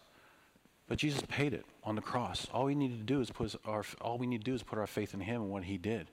But 0.87 0.99
Jesus 0.99 1.21
paid 1.27 1.53
it 1.53 1.65
on 1.83 1.95
the 1.95 2.01
cross. 2.01 2.47
All 2.53 2.65
we 2.65 2.75
need 2.75 2.97
to 2.97 3.03
do 3.03 3.21
is 3.21 3.31
put 3.31 3.55
our 3.65 3.83
all 4.01 4.17
we 4.17 4.27
need 4.27 4.39
to 4.39 4.51
do 4.51 4.53
is 4.53 4.61
put 4.61 4.77
our 4.77 4.87
faith 4.87 5.13
in 5.13 5.21
him 5.21 5.41
and 5.41 5.49
what 5.49 5.63
he 5.63 5.77
did. 5.77 6.07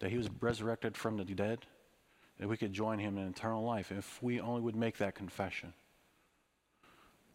That 0.00 0.10
he 0.10 0.16
was 0.16 0.28
resurrected 0.40 0.96
from 0.96 1.16
the 1.16 1.24
dead, 1.24 1.60
that 2.38 2.48
we 2.48 2.56
could 2.56 2.72
join 2.72 2.98
him 2.98 3.16
in 3.16 3.28
eternal 3.28 3.64
life 3.64 3.92
if 3.92 4.22
we 4.22 4.40
only 4.40 4.60
would 4.60 4.76
make 4.76 4.98
that 4.98 5.14
confession. 5.14 5.72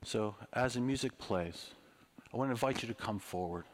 So 0.04 0.36
as 0.54 0.74
the 0.74 0.82
music 0.82 1.18
plays, 1.18 1.72
I 2.34 2.38
want 2.38 2.50
to 2.50 2.52
invite 2.52 2.82
you 2.82 2.88
to 2.88 2.94
come 2.94 3.20
forward. 3.20 3.66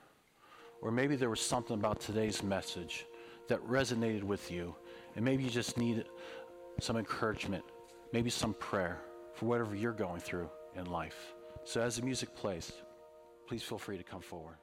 Or 0.82 0.92
maybe 0.92 1.16
there 1.16 1.30
was 1.30 1.42
something 1.42 1.76
about 1.76 2.00
today's 2.00 2.44
message 2.44 3.06
that 3.48 3.60
resonated 3.68 4.24
with 4.24 4.52
you, 4.52 4.76
and 5.16 5.26
maybe 5.26 5.44
you 5.44 5.50
just 5.50 5.78
need 5.78 6.06
some 6.80 6.98
encouragement, 6.98 7.64
maybe 8.14 8.30
some 8.30 8.54
prayer 8.54 9.02
for 9.34 9.46
whatever 9.46 9.76
you're 9.76 9.94
going 9.94 10.22
through 10.22 10.50
in 10.76 10.86
life. 10.86 11.34
So 11.64 11.82
as 11.82 11.98
the 11.98 12.02
music 12.04 12.36
plays, 12.36 12.72
please 13.48 13.64
feel 13.64 13.78
free 13.78 13.98
to 13.98 14.04
come 14.04 14.22
forward. 14.22 14.58